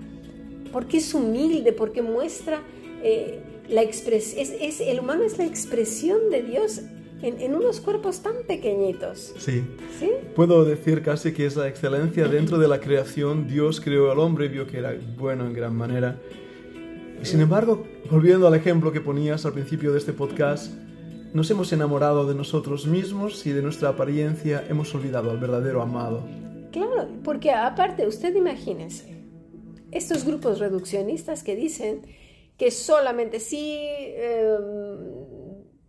porque 0.72 0.98
es 0.98 1.14
humilde, 1.14 1.72
porque 1.74 2.02
muestra 2.02 2.62
eh, 3.04 3.40
la 3.70 3.82
expresión. 3.84 4.42
Es, 4.42 4.54
es- 4.60 4.82
el 4.82 5.00
humano 5.00 5.24
es 5.24 5.38
la 5.38 5.46
expresión 5.46 6.30
de 6.32 6.42
Dios 6.44 6.82
en, 7.22 7.40
en 7.42 7.56
unos 7.56 7.80
cuerpos 7.82 8.22
tan 8.22 8.36
pequeñitos. 8.48 9.34
Sí. 9.38 9.64
¿Sí? 10.00 10.10
Puedo 10.36 10.66
decir 10.66 11.02
casi 11.02 11.32
que 11.34 11.46
es 11.46 11.56
la 11.56 11.68
excelencia 11.68 12.28
dentro 12.28 12.58
de 12.58 12.68
la 12.68 12.80
creación. 12.80 13.48
Dios 13.48 13.80
creó 13.82 14.12
al 14.12 14.20
hombre 14.20 14.46
y 14.46 14.50
vio 14.50 14.66
que 14.68 14.78
era 14.80 14.96
bueno 15.18 15.46
en 15.46 15.54
gran 15.54 15.76
manera. 15.76 16.20
Y 17.22 17.26
sin 17.26 17.42
embargo, 17.42 17.84
volviendo 18.12 18.48
al 18.48 18.56
ejemplo 18.56 18.92
que 18.92 19.02
ponías 19.02 19.46
al 19.46 19.54
principio 19.54 19.92
de 19.92 19.98
este 20.00 20.14
podcast, 20.14 20.72
nos 21.36 21.52
hemos 21.52 21.74
enamorado 21.74 22.26
de 22.26 22.34
nosotros 22.34 22.88
mismos 22.88 23.46
y 23.46 23.52
de 23.52 23.62
nuestra 23.62 23.90
apariencia 23.90 24.66
hemos 24.70 24.96
olvidado 24.96 25.32
al 25.32 25.38
verdadero 25.38 25.82
amado. 25.82 26.22
Claro, 26.72 27.10
porque 27.26 27.52
aparte, 27.52 28.08
usted 28.08 28.34
imagínese, 28.34 29.18
estos 29.92 30.24
grupos 30.24 30.60
reduccionistas 30.60 31.44
que 31.44 31.58
dicen 31.58 32.04
que 32.58 32.72
solamente 32.72 33.42
sí, 33.42 33.80
eh, 33.82 34.56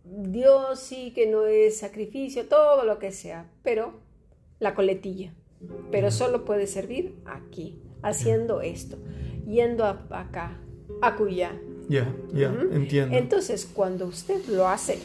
Dios 0.03 0.79
sí, 0.81 1.11
que 1.15 1.27
no 1.27 1.45
es 1.45 1.77
sacrificio, 1.79 2.45
todo 2.47 2.83
lo 2.83 2.99
que 2.99 3.13
sea, 3.13 3.49
pero 3.63 3.93
la 4.59 4.75
coletilla, 4.75 5.33
pero 5.91 6.11
solo 6.11 6.43
puede 6.43 6.67
servir 6.67 7.15
aquí, 7.25 7.79
haciendo 8.01 8.59
esto, 8.59 8.97
yendo 9.47 9.85
a- 9.85 10.05
acá, 10.09 10.59
acullá. 11.01 11.53
Ya, 11.87 12.13
ya, 12.33 12.49
Ujú. 12.51 12.73
entiendo. 12.75 13.15
Entonces, 13.15 13.65
cuando 13.65 14.07
usted 14.07 14.43
lo 14.47 14.67
hace 14.67 14.99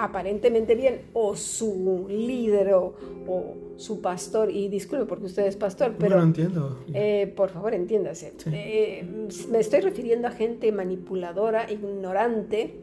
aparentemente 0.00 0.74
bien, 0.74 1.02
o 1.12 1.34
su 1.36 2.06
líder 2.08 2.72
o, 2.74 2.94
o 3.26 3.54
su 3.76 4.00
pastor, 4.00 4.50
y 4.50 4.68
disculpe 4.68 5.04
porque 5.06 5.26
usted 5.26 5.46
es 5.46 5.56
pastor, 5.56 5.94
pero 5.98 6.16
bueno, 6.16 6.22
entiendo. 6.28 6.78
eh, 6.94 7.32
por 7.36 7.50
favor 7.50 7.74
entiéndase, 7.74 8.32
Sí. 8.36 8.50
Eh, 8.52 9.04
me 9.50 9.58
estoy 9.58 9.80
refiriendo 9.80 10.28
a 10.28 10.30
gente 10.30 10.70
manipuladora, 10.72 11.70
ignorante, 11.70 12.76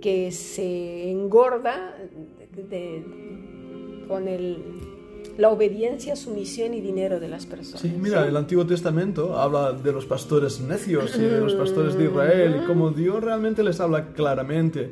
que 0.00 0.30
se 0.30 1.10
engorda 1.10 1.96
de- 2.70 3.02
con 4.06 4.28
el, 4.28 4.58
la 5.36 5.50
obediencia, 5.50 6.16
sumisión 6.16 6.74
y 6.74 6.80
dinero 6.80 7.18
de 7.20 7.28
las 7.28 7.46
personas. 7.46 7.80
Sí, 7.82 7.92
mira, 7.98 8.22
¿sí? 8.22 8.28
el 8.28 8.36
Antiguo 8.36 8.66
Testamento 8.66 9.36
habla 9.38 9.72
de 9.72 9.92
los 9.92 10.06
pastores 10.06 10.60
necios 10.60 11.16
y 11.16 11.22
de 11.22 11.40
los 11.40 11.54
pastores 11.54 11.96
de 11.96 12.04
Israel 12.04 12.60
y 12.62 12.66
cómo 12.66 12.90
Dios 12.90 13.22
realmente 13.22 13.62
les 13.62 13.80
habla 13.80 14.12
claramente. 14.12 14.90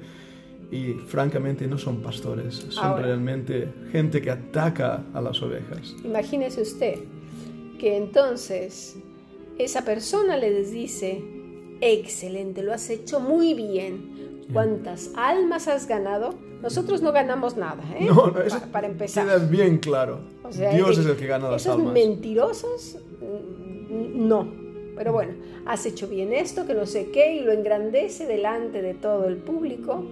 Y 0.71 0.95
francamente 0.95 1.67
no 1.69 1.79
son 1.79 1.99
pastores, 2.03 2.67
son 2.71 2.85
Ahora. 2.85 3.03
realmente 3.07 3.69
gente 3.93 4.21
que 4.21 4.31
ataca 4.31 5.05
a 5.15 5.21
las 5.21 5.41
ovejas. 5.43 5.95
Imagínese 6.05 6.63
usted 6.63 6.99
que 7.79 7.97
entonces 7.97 8.97
esa 9.59 9.85
persona 9.85 10.37
les 10.37 10.73
dice, 10.73 11.23
excelente, 11.81 12.63
lo 12.63 12.73
has 12.73 12.91
hecho 12.91 13.21
muy 13.21 13.55
bien. 13.55 14.17
¿Cuántas 14.53 15.11
almas 15.17 15.67
has 15.69 15.87
ganado? 15.89 16.35
Nosotros 16.63 17.03
no 17.03 17.13
ganamos 17.13 17.57
nada, 17.57 17.83
¿eh? 17.99 18.05
No, 18.07 18.29
no, 18.31 18.41
eso 18.41 18.61
Pa- 18.61 18.67
para 18.67 18.87
empezar. 18.87 19.25
queda 19.27 19.39
bien 19.39 19.79
claro. 19.79 20.21
O 20.45 20.53
sea, 20.53 20.73
Dios 20.73 20.97
eh, 20.99 21.01
es 21.01 21.07
el 21.07 21.17
que 21.17 21.27
gana 21.27 21.51
las 21.51 21.63
esos 21.63 21.77
almas. 21.77 21.93
mentirosos, 21.93 22.99
mm, 23.21 24.27
no. 24.27 24.49
Pero 24.97 25.13
bueno, 25.13 25.35
has 25.67 25.85
hecho 25.85 26.09
bien 26.09 26.33
esto, 26.33 26.65
que 26.67 26.75
no 26.75 26.87
sé 26.87 27.11
qué, 27.11 27.35
y 27.37 27.41
lo 27.41 27.53
engrandece 27.53 28.27
delante 28.27 28.83
de 28.83 28.95
todo 28.95 29.27
el 29.27 29.37
público. 29.37 30.05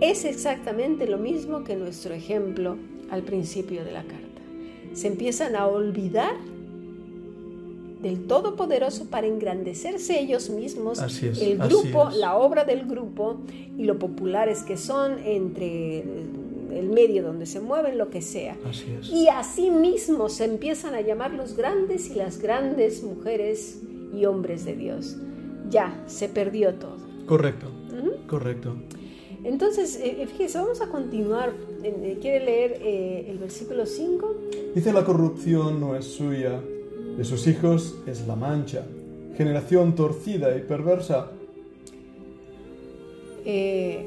Es 0.00 0.24
exactamente 0.24 1.08
lo 1.08 1.18
mismo 1.18 1.64
que 1.64 1.74
nuestro 1.74 2.14
ejemplo 2.14 2.76
al 3.10 3.22
principio 3.22 3.84
de 3.84 3.92
la 3.92 4.02
carta. 4.02 4.26
Se 4.92 5.08
empiezan 5.08 5.56
a 5.56 5.66
olvidar 5.66 6.34
del 8.00 8.26
Todopoderoso 8.26 9.06
para 9.06 9.26
engrandecerse 9.26 10.20
ellos 10.20 10.50
mismos, 10.50 11.00
Así 11.00 11.26
es, 11.26 11.40
el 11.42 11.58
grupo, 11.58 12.10
la 12.10 12.36
obra 12.36 12.64
del 12.64 12.86
grupo 12.86 13.38
y 13.76 13.84
lo 13.84 13.98
populares 13.98 14.62
que 14.62 14.76
son 14.76 15.18
entre 15.24 16.00
el, 16.00 16.88
medio 16.94 17.24
donde 17.24 17.46
se 17.46 17.60
mueven, 17.60 17.98
lo 17.98 18.08
que 18.08 18.22
sea. 18.22 18.56
Así 18.64 18.84
es. 19.00 19.10
Y 19.10 19.28
así 19.28 19.70
mismo 19.70 20.28
se 20.28 20.44
empiezan 20.44 20.94
a 20.94 21.00
llamar 21.00 21.32
los 21.32 21.56
grandes 21.56 22.08
y 22.10 22.14
las 22.14 22.38
grandes 22.38 23.02
mujeres 23.02 23.82
y 24.16 24.24
hombres 24.26 24.64
de 24.64 24.76
Dios. 24.76 25.16
Ya, 25.68 26.00
se 26.06 26.28
perdió 26.28 26.74
todo. 26.74 26.98
Correcto, 27.26 27.66
correcto. 28.28 28.76
Entonces, 29.44 29.98
eh, 30.02 30.26
fíjese, 30.26 30.58
vamos 30.58 30.80
a 30.80 30.88
continuar. 30.88 31.52
Eh, 31.82 32.18
¿Quiere 32.20 32.44
leer 32.44 32.78
eh, 32.80 33.26
el 33.30 33.38
versículo 33.38 33.86
5? 33.86 34.34
Dice 34.74 34.92
la 34.92 35.04
corrupción 35.04 35.80
no 35.80 35.96
es 35.96 36.04
suya, 36.04 36.60
de 37.16 37.24
sus 37.24 37.46
hijos 37.46 37.96
es 38.06 38.26
la 38.26 38.36
mancha, 38.36 38.84
generación 39.36 39.94
torcida 39.94 40.56
y 40.56 40.60
perversa. 40.60 41.30
Eh, 43.44 44.06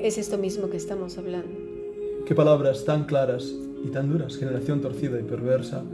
es 0.00 0.18
esto 0.18 0.36
mismo 0.38 0.68
que 0.68 0.76
estamos 0.76 1.16
hablando. 1.16 1.56
Qué 2.26 2.34
palabras 2.34 2.84
tan 2.84 3.04
claras 3.04 3.54
y 3.84 3.88
tan 3.88 4.10
duras, 4.10 4.36
generación 4.36 4.80
torcida 4.80 5.18
y 5.20 5.22
perversa. 5.22 5.84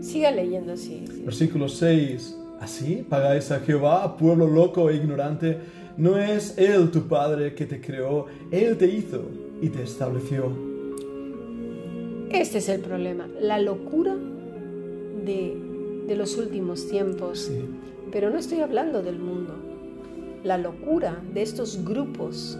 Siga 0.00 0.30
leyendo 0.30 0.72
así. 0.72 1.04
Versículo 1.24 1.68
6. 1.68 2.36
Así 2.60 3.04
pagáis 3.08 3.50
a 3.50 3.60
Jehová, 3.60 4.16
pueblo 4.16 4.46
loco 4.46 4.90
e 4.90 4.96
ignorante. 4.96 5.58
No 5.98 6.16
es 6.16 6.56
Él 6.56 6.90
tu 6.90 7.02
Padre 7.08 7.54
que 7.54 7.66
te 7.66 7.80
creó, 7.80 8.26
Él 8.50 8.76
te 8.78 8.86
hizo 8.86 9.22
y 9.60 9.68
te 9.68 9.82
estableció. 9.82 10.50
Este 12.30 12.58
es 12.58 12.68
el 12.68 12.80
problema, 12.80 13.26
la 13.40 13.58
locura 13.60 14.14
de, 15.24 15.56
de 16.06 16.16
los 16.16 16.36
últimos 16.36 16.88
tiempos. 16.88 17.38
Sí, 17.40 17.64
Pero 18.12 18.30
no 18.30 18.38
estoy 18.38 18.60
hablando 18.60 19.02
del 19.02 19.18
mundo. 19.18 19.54
La 20.44 20.56
locura 20.58 21.20
de 21.34 21.42
estos 21.42 21.84
grupos 21.84 22.56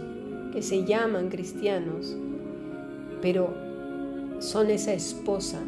que 0.52 0.62
se 0.62 0.84
llaman 0.84 1.28
cristianos, 1.28 2.16
pero 3.22 3.50
son 4.40 4.70
esa 4.70 4.94
esposa 4.94 5.60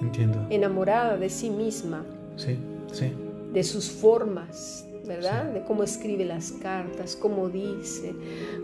entiendo. 0.00 0.38
enamorada 0.50 1.16
de 1.18 1.28
sí 1.28 1.50
misma, 1.50 2.04
Sí, 2.36 2.56
sí. 2.92 3.10
de 3.52 3.64
sus 3.64 3.90
formas, 3.90 4.86
¿verdad? 5.08 5.44
De 5.52 5.64
cómo 5.64 5.82
escribe 5.82 6.24
las 6.26 6.52
cartas, 6.52 7.16
cómo 7.16 7.48
dice, 7.48 8.14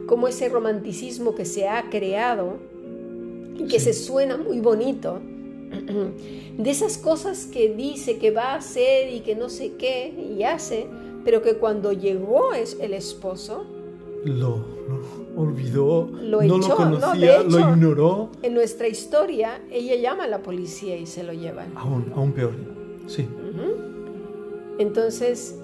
cómo 0.06 0.28
ese 0.28 0.48
romanticismo 0.50 1.34
que 1.34 1.44
se 1.46 1.66
ha 1.68 1.88
creado 1.90 2.58
y 3.56 3.64
que 3.66 3.80
Sí. 3.80 3.86
se 3.86 3.94
suena 3.94 4.36
muy 4.36 4.60
bonito, 4.60 5.20
de 6.58 6.70
esas 6.70 6.98
cosas 6.98 7.46
que 7.46 7.74
dice 7.74 8.18
que 8.18 8.30
va 8.30 8.52
a 8.52 8.56
hacer 8.56 9.12
y 9.12 9.20
que 9.20 9.34
no 9.34 9.48
sé 9.48 9.72
qué 9.78 10.12
y 10.38 10.44
hace, 10.44 10.86
pero 11.24 11.42
que 11.42 11.54
cuando 11.54 11.92
llegó 11.92 12.52
es 12.52 12.76
el 12.80 12.92
esposo, 12.94 13.64
Lo, 14.24 14.64
lo 15.36 15.40
olvidó, 15.42 16.08
Lo 16.22 16.42
no 16.42 16.56
echó, 16.56 16.68
lo 16.78 16.90
¿no? 16.90 17.00
Conocía, 17.00 17.42
lo 17.42 17.58
hecho- 17.58 17.70
ignoró. 17.70 18.30
en 18.42 18.54
nuestra 18.54 18.88
historia 18.88 19.60
ella 19.70 19.96
llama 19.96 20.24
a 20.24 20.28
la 20.28 20.42
policía 20.42 20.96
y 20.96 21.06
se 21.06 21.22
lo 21.24 21.32
llevan. 21.32 21.72
Aún, 21.74 22.12
aún 22.14 22.32
peor. 22.32 22.52
Sí, 23.06 23.22
Ujú. 23.22 23.74
Entonces, 24.78 25.54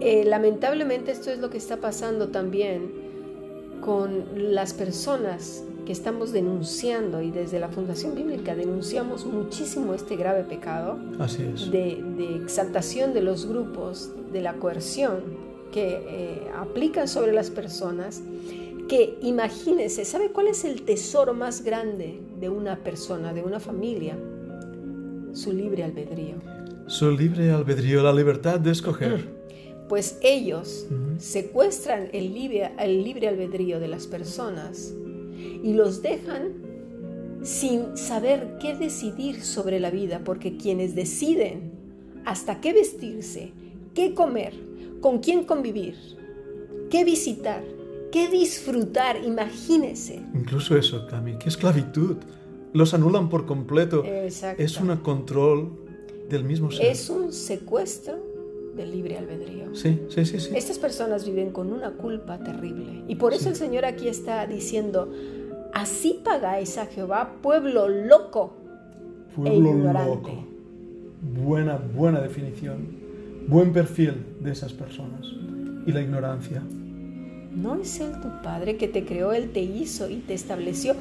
eh, 0.00 0.24
lamentablemente 0.24 1.10
esto 1.10 1.30
es 1.30 1.38
lo 1.38 1.50
que 1.50 1.58
está 1.58 1.78
pasando 1.78 2.28
también 2.28 2.92
con 3.80 4.52
las 4.52 4.74
personas 4.74 5.64
que 5.86 5.92
estamos 5.92 6.32
denunciando 6.32 7.22
y 7.22 7.30
desde 7.30 7.58
la 7.58 7.68
Fundación 7.68 8.14
Bíblica 8.14 8.54
denunciamos 8.54 9.24
muchísimo 9.24 9.94
este 9.94 10.16
grave 10.16 10.44
pecado 10.44 10.98
así 11.18 11.44
es. 11.54 11.70
de, 11.70 12.02
de 12.16 12.36
exaltación 12.36 13.14
de 13.14 13.22
los 13.22 13.46
grupos, 13.46 14.10
de 14.32 14.42
la 14.42 14.54
coerción 14.54 15.48
que 15.72 16.02
eh, 16.08 16.50
aplican 16.56 17.08
sobre 17.08 17.32
las 17.32 17.50
personas, 17.50 18.22
que 18.88 19.18
imagínense, 19.22 20.04
¿sabe 20.04 20.30
cuál 20.30 20.48
es 20.48 20.64
el 20.64 20.82
tesoro 20.82 21.34
más 21.34 21.62
grande 21.62 22.20
de 22.40 22.48
una 22.48 22.76
persona, 22.76 23.32
de 23.32 23.42
una 23.42 23.60
familia? 23.60 24.16
Su 25.32 25.52
libre 25.52 25.84
albedrío. 25.84 26.36
Su 26.86 27.10
libre 27.10 27.50
albedrío, 27.50 28.02
la 28.02 28.12
libertad 28.12 28.58
de 28.58 28.70
escoger. 28.70 29.37
Pues 29.88 30.18
ellos 30.22 30.86
secuestran 31.18 32.08
el 32.12 32.34
libre, 32.34 32.72
el 32.78 33.02
libre 33.04 33.28
albedrío 33.28 33.80
de 33.80 33.88
las 33.88 34.06
personas 34.06 34.94
y 35.62 35.72
los 35.72 36.02
dejan 36.02 36.68
sin 37.42 37.96
saber 37.96 38.58
qué 38.60 38.76
decidir 38.76 39.42
sobre 39.42 39.80
la 39.80 39.90
vida, 39.90 40.20
porque 40.24 40.56
quienes 40.56 40.94
deciden 40.94 41.72
hasta 42.24 42.60
qué 42.60 42.72
vestirse, 42.72 43.52
qué 43.94 44.12
comer, 44.12 44.52
con 45.00 45.20
quién 45.20 45.44
convivir, 45.44 45.96
qué 46.90 47.04
visitar, 47.04 47.64
qué 48.12 48.28
disfrutar, 48.28 49.24
imagínense. 49.24 50.20
Incluso 50.34 50.76
eso, 50.76 51.06
Cami, 51.06 51.38
qué 51.38 51.48
esclavitud. 51.48 52.16
Los 52.74 52.92
anulan 52.92 53.28
por 53.28 53.46
completo. 53.46 54.04
Exacto. 54.04 54.62
Es 54.62 54.78
un 54.78 54.94
control 54.98 55.70
del 56.28 56.44
mismo 56.44 56.70
ser. 56.70 56.86
Es 56.86 57.08
un 57.08 57.32
secuestro 57.32 58.27
del 58.78 58.90
libre 58.92 59.18
albedrío. 59.18 59.74
Sí, 59.74 60.00
sí, 60.08 60.24
sí, 60.24 60.40
sí. 60.40 60.50
Estas 60.56 60.78
personas 60.78 61.26
viven 61.26 61.50
con 61.50 61.70
una 61.72 61.90
culpa 61.90 62.38
terrible. 62.38 63.04
Y 63.08 63.16
por 63.16 63.34
eso 63.34 63.44
Sí. 63.44 63.48
el 63.50 63.56
Señor 63.56 63.84
aquí 63.84 64.08
está 64.08 64.46
diciendo, 64.46 65.12
así 65.74 66.20
pagáis 66.24 66.78
a 66.78 66.86
Jehová, 66.86 67.34
pueblo 67.42 67.88
loco. 67.88 68.54
Pueblo 69.36 69.68
ignorante. 69.70 70.08
loco. 70.32 70.46
Buena, 71.44 71.76
buena 71.76 72.20
definición. 72.20 72.86
Buen 73.46 73.72
perfil 73.72 74.14
de 74.40 74.52
esas 74.52 74.72
personas. 74.72 75.26
Y 75.86 75.92
la 75.92 76.00
ignorancia. 76.00 76.62
¿No 77.54 77.76
es 77.76 77.98
Él 78.00 78.12
tu 78.22 78.28
Padre 78.42 78.76
que 78.76 78.88
te 78.88 79.04
creó, 79.04 79.32
Él 79.32 79.50
te 79.50 79.60
hizo 79.60 80.08
y 80.08 80.16
te 80.16 80.34
estableció? 80.34 80.94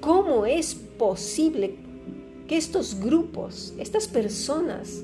¿Cómo 0.00 0.46
es 0.46 0.74
posible 0.74 1.76
que 2.48 2.56
estos 2.56 2.98
grupos, 3.00 3.72
estas 3.78 4.08
personas, 4.08 5.02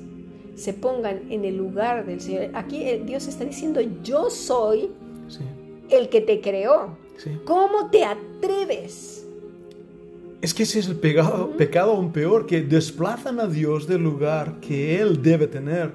se 0.59 0.73
pongan 0.75 1.23
en 1.31 1.45
el 1.45 1.57
lugar 1.57 2.05
del 2.07 2.21
Señor? 2.21 2.51
Aquí 2.55 2.83
eh, 2.83 3.03
Dios 3.05 3.27
está 3.29 3.45
diciendo, 3.45 3.81
yo 4.03 4.29
soy 4.31 4.91
Sí, 5.29 5.41
el 5.91 6.09
que 6.09 6.21
te 6.21 6.41
creó. 6.41 6.97
sí. 7.17 7.31
¿Cómo 7.45 7.91
te 7.91 8.05
atreves? 8.05 9.27
Es 10.41 10.55
que 10.55 10.63
ese 10.63 10.79
es 10.79 10.87
el 10.89 10.97
pecado, 10.97 11.51
pecado 11.57 11.93
aún 11.93 12.13
peor, 12.13 12.47
que 12.47 12.63
desplazan 12.63 13.41
a 13.41 13.47
Dios 13.47 13.87
del 13.89 14.03
lugar 14.03 14.61
que 14.61 15.01
Él 15.01 15.21
debe 15.23 15.49
tener. 15.49 15.93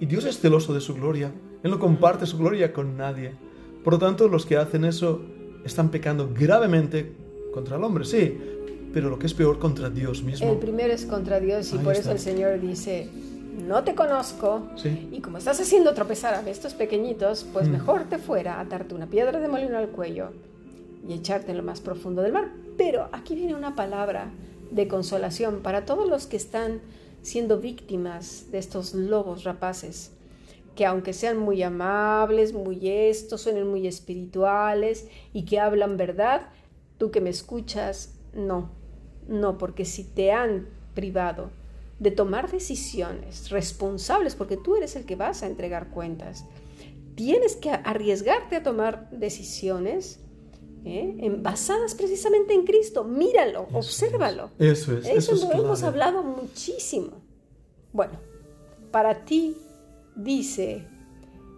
Y 0.00 0.06
Dios 0.06 0.24
es 0.24 0.38
celoso 0.40 0.74
de 0.74 0.80
su 0.80 0.94
gloria. 0.94 1.32
Él 1.62 1.70
no 1.70 1.78
comparte 1.78 2.26
su 2.26 2.36
gloria 2.36 2.72
con 2.72 2.96
nadie. 2.96 3.32
Por 3.84 3.92
lo 3.94 3.98
tanto, 4.00 4.26
los 4.28 4.44
que 4.46 4.56
hacen 4.56 4.84
eso 4.84 5.22
están 5.64 5.90
pecando 5.90 6.28
gravemente 6.34 7.12
contra 7.52 7.76
el 7.76 7.84
hombre, 7.84 8.04
sí, 8.04 8.36
pero 8.92 9.08
lo 9.08 9.18
que 9.18 9.26
es 9.26 9.34
peor 9.34 9.58
contra 9.60 9.88
Dios 9.90 10.22
mismo. 10.24 10.50
El 10.50 10.58
primero 10.58 10.92
es 10.92 11.06
contra 11.06 11.38
Dios 11.38 11.72
y 11.72 11.78
Ahí 11.78 11.84
por 11.84 11.92
está. 11.92 12.02
eso 12.02 12.12
el 12.12 12.18
Señor 12.18 12.60
dice, 12.60 13.08
no 13.54 13.84
te 13.84 13.94
conozco 13.94 14.68
Sí, 14.76 15.08
y 15.12 15.20
como 15.20 15.38
estás 15.38 15.60
haciendo 15.60 15.94
tropezar 15.94 16.34
a 16.34 16.48
estos 16.50 16.74
pequeñitos, 16.74 17.44
pues 17.52 17.68
Mm. 17.68 17.72
mejor 17.72 18.04
te 18.04 18.18
fuera 18.18 18.60
atarte 18.60 18.94
una 18.94 19.06
piedra 19.06 19.38
de 19.40 19.48
molino 19.48 19.78
al 19.78 19.88
cuello 19.88 20.30
y 21.06 21.14
echarte 21.14 21.50
en 21.50 21.58
lo 21.58 21.62
más 21.62 21.80
profundo 21.80 22.22
del 22.22 22.32
mar. 22.32 22.48
Pero 22.76 23.08
aquí 23.12 23.34
viene 23.34 23.54
una 23.54 23.74
palabra 23.76 24.30
de 24.70 24.88
consolación 24.88 25.60
para 25.60 25.84
todos 25.84 26.08
los 26.08 26.26
que 26.26 26.36
están 26.36 26.80
siendo 27.22 27.58
víctimas 27.60 28.50
de 28.50 28.58
estos 28.58 28.94
lobos 28.94 29.44
rapaces, 29.44 30.10
que 30.74 30.84
aunque 30.86 31.12
sean 31.12 31.38
muy 31.38 31.62
amables, 31.62 32.52
muy 32.52 32.88
estos, 32.88 33.42
suenen 33.42 33.68
muy 33.68 33.86
espirituales 33.86 35.06
y 35.32 35.44
que 35.44 35.60
hablan 35.60 35.96
verdad, 35.96 36.48
tú 36.98 37.10
que 37.10 37.20
me 37.20 37.30
escuchas, 37.30 38.14
no, 38.34 38.70
no, 39.28 39.56
porque 39.58 39.84
si 39.84 40.04
te 40.04 40.32
han 40.32 40.66
privado 40.94 41.50
de 41.98 42.10
tomar 42.10 42.50
decisiones 42.50 43.50
responsables, 43.50 44.34
porque 44.34 44.56
tú 44.56 44.76
eres 44.76 44.96
el 44.96 45.04
que 45.04 45.16
vas 45.16 45.42
a 45.42 45.46
entregar 45.46 45.90
cuentas, 45.90 46.44
tienes 47.14 47.56
que 47.56 47.70
arriesgarte 47.70 48.56
a 48.56 48.62
tomar 48.62 49.08
decisiones 49.10 50.18
¿eh? 50.84 51.16
en- 51.20 51.42
basadas 51.42 51.94
precisamente 51.94 52.52
en 52.54 52.64
Cristo. 52.64 53.04
Míralo, 53.04 53.66
Eso 53.68 53.78
obsérvalo. 53.78 54.50
eso 54.58 54.98
es. 54.98 55.06
Eso, 55.06 55.16
Eso 55.16 55.34
es 55.34 55.40
lo 55.42 55.52
hemos 55.64 55.82
hablado 55.82 56.22
muchísimo. 56.24 57.22
Bueno, 57.92 58.14
para 58.90 59.24
ti 59.24 59.56
dice 60.16 60.84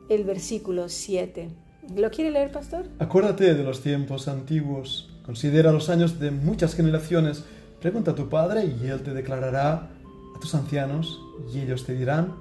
el 0.09 0.25
versículo 0.25 0.89
7. 0.89 1.49
¿Lo 1.97 2.11
quiere 2.11 2.31
leer, 2.31 2.53
pastor? 2.53 2.87
Acuérdate 2.99 3.55
de 3.55 3.63
los 3.65 3.81
tiempos 3.81 4.29
antiguos. 4.29 5.11
Considera 5.25 5.73
los 5.73 5.89
años 5.89 6.21
de 6.21 6.31
muchas 6.31 6.75
generaciones. 6.75 7.45
Pregunta 7.81 8.11
a 8.13 8.15
tu 8.15 8.29
padre 8.29 8.65
y 8.67 8.87
él 8.89 9.03
te 9.03 9.13
declarará 9.15 9.91
a 10.37 10.41
tus 10.41 10.55
ancianos 10.55 11.23
y 11.53 11.61
ellos 11.61 11.85
te 11.85 11.95
dirán. 11.95 12.37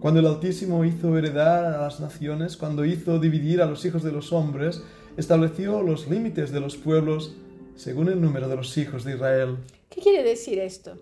Cuando 0.00 0.20
el 0.20 0.26
Altísimo 0.26 0.84
hizo 0.84 1.16
heredar 1.18 1.64
a 1.64 1.82
las 1.82 2.00
naciones, 2.00 2.56
cuando 2.56 2.84
hizo 2.84 3.18
dividir 3.18 3.60
a 3.60 3.66
los 3.66 3.84
hijos 3.84 4.02
de 4.02 4.12
los 4.12 4.32
hombres, 4.32 4.82
estableció 5.16 5.82
los 5.82 6.08
límites 6.08 6.52
de 6.52 6.60
los 6.60 6.76
pueblos 6.76 7.34
según 7.74 8.08
el 8.08 8.20
número 8.20 8.48
de 8.48 8.56
los 8.56 8.76
hijos 8.78 9.04
de 9.04 9.14
Israel. 9.14 9.56
¿Qué 9.90 10.00
quiere 10.00 10.22
decir 10.22 10.58
esto? 10.58 10.96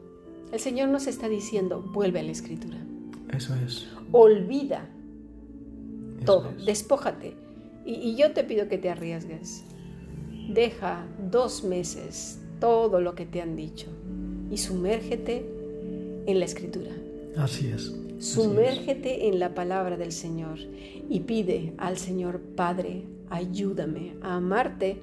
El 0.53 0.61
Señor 0.61 0.89
nos 0.89 1.07
está 1.07 1.29
diciendo, 1.29 1.83
vuelve 1.83 2.21
a 2.21 2.23
la 2.23 2.31
escritura. 2.33 2.79
Eso 3.33 3.55
es. 3.67 3.87
Olvida 4.13 4.89
eso 6.17 6.25
todo, 6.25 6.51
es. 6.59 6.65
despójate. 6.65 7.35
Y, 7.85 7.95
y 7.95 8.17
yo 8.17 8.33
te 8.33 8.45
pido 8.45 8.69
que 8.69 8.79
te 8.79 8.89
arriesgues. 8.89 9.65
Deja 10.49 11.07
dos 11.31 11.65
meses 11.65 12.41
todo 12.61 13.01
lo 13.01 13.15
que 13.15 13.27
te 13.27 13.43
han 13.43 13.57
dicho 13.57 13.89
y 14.51 14.59
sumérgete 14.59 15.56
en 16.27 16.39
la 16.39 16.45
escritura. 16.45 16.91
Así 17.37 17.69
es. 17.69 17.75
Así 17.75 17.97
es. 18.19 18.27
Sumérgete 18.27 19.29
en 19.29 19.39
la 19.39 19.55
palabra 19.55 19.97
del 19.97 20.13
Señor 20.13 20.59
y 21.09 21.21
pide 21.21 21.75
al 21.77 21.99
Señor, 21.99 22.41
Padre, 22.57 23.05
ayúdame 23.29 24.15
a 24.23 24.37
amarte 24.37 24.97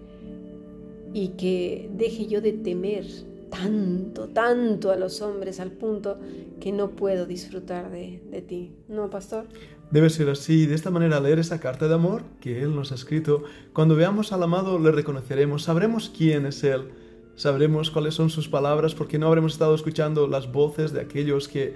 y 1.13 1.29
que 1.29 1.89
deje 1.93 2.25
yo 2.25 2.41
de 2.41 2.53
temer 2.53 3.05
tanto, 3.51 4.29
tanto 4.29 4.91
a 4.91 4.95
los 4.95 5.21
hombres 5.21 5.59
al 5.59 5.71
punto 5.71 6.17
que 6.59 6.71
no 6.71 6.91
puedo 6.91 7.27
disfrutar 7.27 7.91
de, 7.91 8.19
de 8.31 8.41
ti. 8.41 8.71
¿No, 8.88 9.12
pastor? 9.12 9.45
Debe 9.91 10.09
ser 10.09 10.29
así, 10.29 10.65
de 10.65 10.73
esta 10.73 10.89
manera 10.89 11.19
leer 11.19 11.38
esa 11.38 11.59
carta 11.59 11.88
de 11.88 11.93
amor 11.93 12.23
que 12.41 12.63
Él 12.63 12.75
nos 12.75 12.91
ha 12.91 12.95
escrito. 12.95 13.43
Cuando 13.73 13.95
veamos 13.95 14.33
al 14.33 14.41
amado 14.41 14.79
le 14.79 14.91
reconoceremos, 14.91 15.63
sabremos 15.63 16.09
quién 16.09 16.47
es 16.47 16.63
Él, 16.63 16.89
sabremos 17.35 17.91
cuáles 17.91 18.13
son 18.13 18.29
sus 18.29 18.47
palabras 18.47 18.95
porque 18.95 19.17
no 19.17 19.27
habremos 19.27 19.53
estado 19.53 19.75
escuchando 19.75 20.27
las 20.27 20.51
voces 20.51 20.93
de 20.93 21.01
aquellos 21.01 21.47
que 21.47 21.75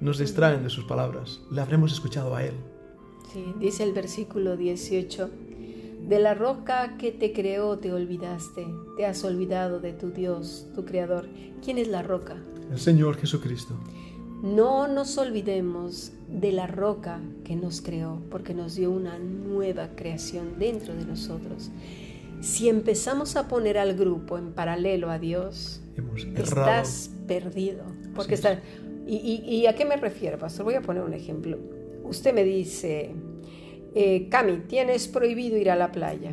nos 0.00 0.18
distraen 0.18 0.62
de 0.62 0.70
sus 0.70 0.84
palabras. 0.84 1.40
Le 1.50 1.60
habremos 1.60 1.92
escuchado 1.92 2.34
a 2.34 2.44
Él. 2.44 2.54
Sí, 3.32 3.44
dice 3.58 3.82
el 3.82 3.92
versículo 3.92 4.56
18, 4.56 5.30
de 6.08 6.18
la 6.20 6.34
roca 6.34 6.96
que 6.98 7.10
te 7.10 7.32
creó 7.32 7.78
te 7.78 7.92
olvidaste, 7.92 8.66
te 8.96 9.06
has 9.06 9.24
olvidado 9.24 9.80
de 9.80 9.92
tu 9.92 10.10
Dios, 10.10 10.66
tu 10.74 10.84
Creador. 10.84 11.26
¿Quién 11.64 11.78
es 11.78 11.88
la 11.88 12.02
roca? 12.02 12.36
El 12.70 12.78
Señor 12.78 13.16
Jesucristo. 13.16 13.74
No 14.42 14.86
nos 14.86 15.16
olvidemos 15.18 16.12
de 16.28 16.52
la 16.52 16.66
roca 16.66 17.20
que 17.42 17.56
nos 17.56 17.80
creó, 17.80 18.20
porque 18.30 18.54
nos 18.54 18.74
dio 18.74 18.90
una 18.90 19.18
nueva 19.18 19.88
creación 19.96 20.58
dentro 20.58 20.94
de 20.94 21.06
nosotros. 21.06 21.70
Si 22.40 22.68
empezamos 22.68 23.36
a 23.36 23.48
poner 23.48 23.78
al 23.78 23.94
grupo 23.94 24.38
en 24.38 24.52
paralelo 24.52 25.10
a 25.10 25.18
Dios, 25.18 25.82
Hemos 25.96 26.24
estás 26.24 27.10
perdido. 27.26 27.84
Porque 28.14 28.34
es. 28.34 28.40
está, 28.44 28.60
y, 29.06 29.16
y- 29.16 29.54
y 29.56 29.66
a 29.66 29.74
qué 29.74 29.84
me 29.84 29.96
refiero, 29.96 30.38
pastor? 30.38 30.64
Voy 30.64 30.74
a 30.74 30.82
poner 30.82 31.02
un 31.02 31.14
ejemplo. 31.14 31.58
Usted 32.04 32.32
me 32.34 32.44
dice, 32.44 33.12
eh, 33.94 34.28
Cami, 34.28 34.58
tienes 34.68 35.08
prohibido 35.08 35.56
ir 35.56 35.70
a 35.70 35.76
la 35.76 35.90
playa. 35.92 36.32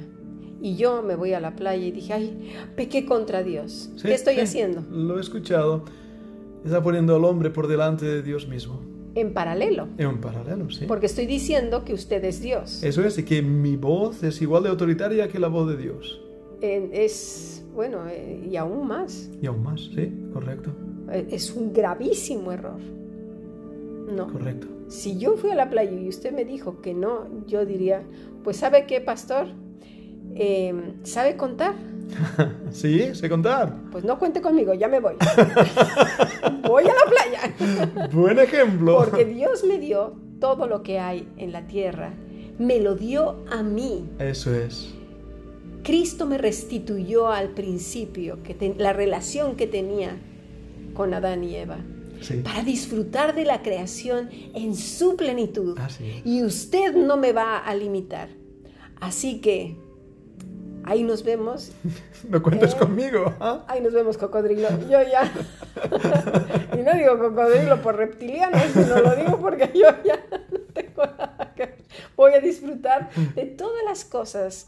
Y 0.62 0.76
yo 0.76 1.02
me 1.04 1.16
voy 1.16 1.34
a 1.34 1.39
la 1.39 1.56
playa 1.56 1.86
y 1.86 1.92
dije, 1.92 2.13
ay, 2.13 2.54
pequé 2.76 3.06
contra 3.06 3.44
Dios. 3.44 3.89
Sí, 3.98 4.04
¿Qué 4.04 4.13
estoy 4.13 4.36
sí, 4.36 4.42
haciendo? 4.42 4.82
Lo 4.92 5.18
he 5.18 5.22
escuchado. 5.22 5.84
Está 6.63 6.82
poniendo 6.82 7.16
al 7.16 7.26
hombre 7.26 7.50
por 7.50 7.68
delante 7.68 8.06
de 8.06 8.22
Dios 8.22 8.48
mismo. 8.48 8.80
En 9.15 9.34
paralelo. 9.34 9.88
En 9.97 10.19
paralelo, 10.19 10.69
sí. 10.71 10.86
Porque 10.88 11.06
estoy 11.06 11.26
diciendo 11.28 11.84
que 11.86 11.93
usted 11.93 12.23
es 12.26 12.41
Dios. 12.41 12.82
Eso 12.84 13.04
es, 13.06 13.17
y 13.17 13.23
que 13.23 13.41
mi 13.41 13.76
voz 13.76 14.23
es 14.23 14.41
igual 14.41 14.63
de 14.63 14.69
autoritaria 14.69 15.28
que 15.28 15.39
la 15.39 15.49
voz 15.49 15.67
de 15.69 15.78
Dios. 15.78 16.19
Eh, 16.62 16.89
es, 16.93 17.63
bueno, 17.76 18.08
eh, 18.10 18.47
y 18.49 18.56
aún 18.56 18.88
más. 18.88 19.30
Y 19.41 19.45
aún 19.47 19.63
más, 19.63 19.82
sí, 19.93 20.12
correcto, 20.34 20.71
Eh, 21.12 21.28
es 21.32 21.54
un 21.54 21.73
gravísimo 21.73 22.52
error. 22.52 22.80
No. 24.15 24.28
correcto. 24.32 24.67
Si 24.88 25.17
yo 25.17 25.36
fui 25.38 25.49
a 25.52 25.56
la 25.56 25.69
playa 25.69 25.91
y 25.99 26.08
usted 26.08 26.34
me 26.34 26.45
dijo 26.45 26.82
que 26.82 26.93
no, 26.93 27.28
yo 27.47 27.65
diría, 27.65 28.04
pues 28.43 28.58
¿sabe 28.58 28.86
qué, 28.86 28.99
pastor? 29.02 29.47
Eh, 30.36 30.73
¿Sabe 31.04 31.36
contar? 31.38 31.76
Sí, 32.71 33.13
sé 33.13 33.30
contar. 33.30 33.73
Pues 33.91 34.04
no 34.04 34.17
cuente 34.19 34.41
conmigo, 34.41 34.73
ya 34.73 34.88
me 34.88 34.99
voy. 34.99 35.13
voy 36.67 36.84
a 36.84 36.88
la 36.88 37.10
playa. 37.10 38.10
Buen 38.12 38.39
ejemplo. 38.39 38.97
Porque 38.97 39.26
Dios 39.26 39.63
me 39.63 39.80
dio 39.80 40.15
todo 40.39 40.67
lo 40.67 40.84
que 40.84 40.99
hay 40.99 41.28
en 41.38 41.52
la 41.52 41.67
tierra. 41.67 42.13
Me 42.60 42.80
lo 42.80 42.95
dio 42.95 43.43
a 43.52 43.63
mí. 43.63 44.10
Eso 44.19 44.54
es. 44.54 44.93
Cristo 45.84 46.26
me 46.26 46.38
restituyó 46.38 47.28
al 47.30 47.49
principio 47.49 48.41
que 48.43 48.54
te- 48.54 48.76
la 48.78 48.93
relación 48.93 49.56
que 49.56 49.67
tenía 49.67 50.17
con 50.93 51.13
Adán 51.13 51.43
y 51.43 51.56
Eva 51.56 51.78
Sí. 52.21 52.36
para 52.36 52.63
disfrutar 52.63 53.36
de 53.36 53.43
la 53.43 53.62
creación 53.63 54.30
en 54.54 54.76
su 54.76 55.17
plenitud. 55.17 55.78
Así 55.80 56.06
es. 56.10 56.26
Y 56.26 56.43
usted 56.43 56.95
no 56.95 57.17
me 57.17 57.34
va 57.34 57.58
a 57.58 57.76
limitar. 57.76 58.30
Así 59.02 59.41
que 59.41 59.76
ahí 60.86 61.04
nos 61.04 61.24
vemos. 61.24 61.72
No 62.30 62.41
cuentes 62.41 62.74
Eh. 62.74 62.78
conmigo. 62.80 63.34
¿ah? 63.41 63.65
Ahí 63.67 63.82
nos 63.82 63.93
vemos, 63.93 64.17
cocodrilo. 64.17 64.69
Yo 64.89 65.00
ya. 65.02 65.30
y 66.74 66.82
no 66.82 66.93
digo 66.93 67.17
cocodrilo 67.19 67.82
por 67.82 67.98
reptiliano, 67.98 68.58
sino 68.74 69.00
lo 69.02 69.15
digo 69.15 69.39
porque 69.39 69.72
yo 69.76 69.88
ya 70.06 70.19
no 70.52 70.60
tengo 70.74 71.04
nada 71.06 71.54
que. 71.56 71.76
Voy 72.15 72.34
a 72.34 72.39
disfrutar 72.39 73.10
de 73.36 73.46
todas 73.46 73.84
las 73.86 74.06
cosas 74.06 74.67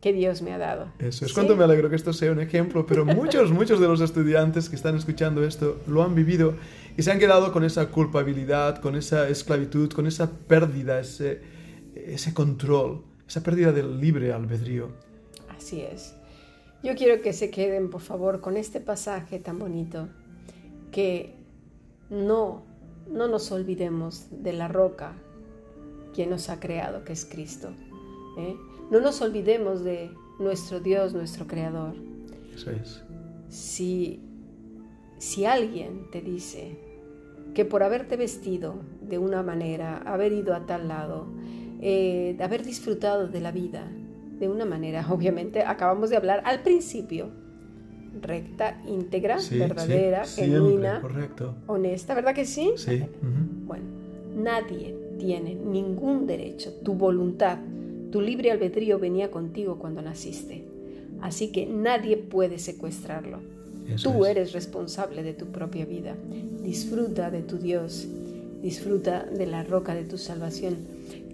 que 0.00 0.12
Dios 0.12 0.40
me 0.42 0.52
ha 0.52 0.58
dado. 0.58 0.92
Eso 1.00 1.24
es 1.24 1.30
¿Sí? 1.32 1.34
cuánto 1.34 1.56
me 1.56 1.64
alegro 1.64 1.90
que 1.90 1.96
esto 1.96 2.12
sea 2.12 2.30
un 2.30 2.38
ejemplo, 2.40 2.86
pero 2.86 3.04
muchos, 3.04 3.50
muchos 3.50 3.80
de 3.80 3.88
los 3.88 4.00
estudiantes 4.00 4.68
que 4.68 4.76
están 4.76 4.96
escuchando 4.96 5.42
esto 5.42 5.80
lo 5.88 6.04
han 6.04 6.14
vivido 6.14 6.54
y 6.96 7.02
se 7.02 7.10
han 7.10 7.18
quedado 7.18 7.52
con 7.52 7.64
esa 7.64 7.86
culpabilidad, 7.88 8.80
con 8.80 8.94
esa 8.94 9.28
esclavitud, 9.28 9.90
con 9.92 10.06
esa 10.06 10.30
pérdida, 10.30 11.00
ese, 11.00 11.40
ese 11.96 12.32
control, 12.32 13.02
esa 13.26 13.42
pérdida 13.42 13.72
del 13.72 14.00
libre 14.00 14.32
albedrío. 14.32 14.90
Así 15.58 15.82
es. 15.82 16.14
Yo 16.82 16.94
quiero 16.94 17.20
que 17.20 17.32
se 17.32 17.50
queden, 17.50 17.90
por 17.90 18.00
favor, 18.00 18.40
con 18.40 18.56
este 18.56 18.80
pasaje 18.80 19.40
tan 19.40 19.58
bonito, 19.58 20.08
que 20.92 21.34
no, 22.08 22.62
no 23.10 23.26
nos 23.26 23.50
olvidemos 23.50 24.26
de 24.30 24.52
la 24.52 24.68
roca 24.68 25.14
que 26.14 26.26
nos 26.26 26.48
ha 26.48 26.60
creado, 26.60 27.04
que 27.04 27.12
es 27.12 27.24
Cristo. 27.24 27.70
¿eh? 28.38 28.56
No 28.90 29.00
nos 29.00 29.20
olvidemos 29.20 29.82
de 29.82 30.10
nuestro 30.38 30.78
Dios, 30.78 31.12
nuestro 31.12 31.46
Creador. 31.46 31.94
Eso 32.54 32.70
es. 32.70 33.02
Si, 33.48 34.20
si 35.18 35.44
alguien 35.44 36.08
te 36.12 36.20
dice 36.20 36.78
que 37.54 37.64
por 37.64 37.82
haberte 37.82 38.16
vestido 38.16 38.76
de 39.02 39.18
una 39.18 39.42
manera, 39.42 39.98
haber 39.98 40.32
ido 40.32 40.54
a 40.54 40.66
tal 40.66 40.86
lado, 40.86 41.26
eh, 41.80 42.36
haber 42.40 42.64
disfrutado 42.64 43.26
de 43.26 43.40
la 43.40 43.50
vida 43.50 43.90
de 44.38 44.48
una 44.48 44.64
manera, 44.64 45.06
obviamente 45.12 45.62
acabamos 45.62 46.10
de 46.10 46.16
hablar 46.16 46.42
al 46.44 46.62
principio, 46.62 47.28
recta, 48.20 48.80
íntegra, 48.86 49.38
Sí, 49.38 49.58
verdadera, 49.58 50.24
sí, 50.24 50.42
genuina, 50.42 51.00
correcto. 51.00 51.54
honesta, 51.66 52.14
¿verdad 52.14 52.34
que 52.34 52.44
sí? 52.44 52.72
Sí. 52.76 53.02
Bueno, 53.66 53.84
nadie 54.36 54.94
tiene 55.18 55.54
ningún 55.54 56.26
derecho, 56.26 56.72
tu 56.84 56.94
voluntad, 56.94 57.58
tu 58.10 58.20
libre 58.20 58.50
albedrío 58.50 58.98
venía 58.98 59.30
contigo 59.30 59.78
cuando 59.78 60.00
naciste. 60.02 60.64
Así 61.20 61.50
que 61.52 61.66
nadie 61.66 62.16
puede 62.16 62.58
secuestrarlo. 62.58 63.38
Eso 63.88 64.12
Tú 64.12 64.24
es. 64.24 64.30
eres 64.30 64.52
responsable 64.52 65.22
de 65.22 65.34
tu 65.34 65.46
propia 65.46 65.84
vida. 65.84 66.14
Disfruta 66.62 67.30
de 67.30 67.42
tu 67.42 67.58
Dios. 67.58 68.06
Disfruta 68.62 69.24
de 69.24 69.46
la 69.46 69.62
roca 69.64 69.94
de 69.94 70.04
tu 70.04 70.16
salvación. 70.18 70.76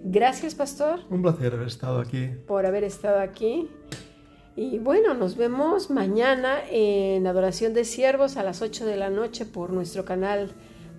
Gracias, 0.07 0.53
pastor, 0.53 0.99
Un 1.09 1.23
placer 1.23 1.53
haber 1.53 1.67
estado 1.67 1.99
aquí. 1.99 2.29
por 2.47 2.65
haber 2.65 2.83
estado 2.83 3.19
aquí. 3.19 3.67
Y 4.55 4.77
bueno, 4.79 5.13
nos 5.15 5.35
vemos 5.35 5.89
mañana 5.89 6.59
en 6.71 7.25
Adoración 7.27 7.73
de 7.73 7.83
Siervos 7.85 8.37
a 8.37 8.43
las 8.43 8.61
8 8.61 8.85
de 8.85 8.97
la 8.97 9.09
noche 9.09 9.45
por 9.45 9.73
nuestro 9.73 10.05
canal 10.05 10.51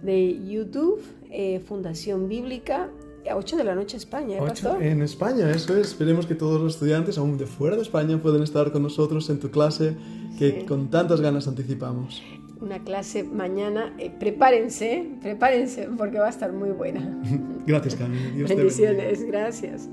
de 0.03 0.45
YouTube, 0.45 1.01
eh, 1.31 1.61
Fundación 1.61 2.29
Bíblica, 2.29 2.91
a 3.31 3.37
8 3.37 3.57
de 3.57 3.65
la 3.65 3.75
noche 3.77 3.97
España, 3.97 4.39
¿eh, 4.39 4.41
pastor? 4.41 4.83
en 4.83 5.01
España, 5.03 5.51
eso 5.53 5.77
es. 5.77 5.89
Esperemos 5.89 6.27
que 6.27 6.35
todos 6.35 6.61
los 6.61 6.75
estudiantes, 6.75 7.17
aún 7.17 7.39
de 7.39 7.47
fuera 7.47 7.77
de 7.77 7.83
España, 7.83 8.19
puedan 8.21 8.43
estar 8.43 8.73
con 8.73 8.83
nosotros 8.83 9.31
en 9.31 9.39
tu 9.39 9.51
clase 9.51 9.97
que 10.39 10.61
Sí. 10.61 10.67
con 10.67 10.91
tantas 10.91 11.21
ganas 11.21 11.47
anticipamos. 11.49 12.23
Una 12.61 12.79
clase 12.81 13.23
mañana. 13.23 13.95
eh, 13.99 14.11
prepárense, 14.19 15.07
prepárense 15.21 15.89
porque 15.97 16.19
va 16.19 16.27
a 16.27 16.31
estar 16.31 16.53
muy 16.53 16.71
buena. 16.71 17.01
Gracias, 17.67 17.97
Cami. 17.97 18.17
Dios 18.17 18.49
te 18.49 18.55
bendiga. 18.57 18.57
Bendiciones, 18.57 19.25
gracias. 19.27 19.89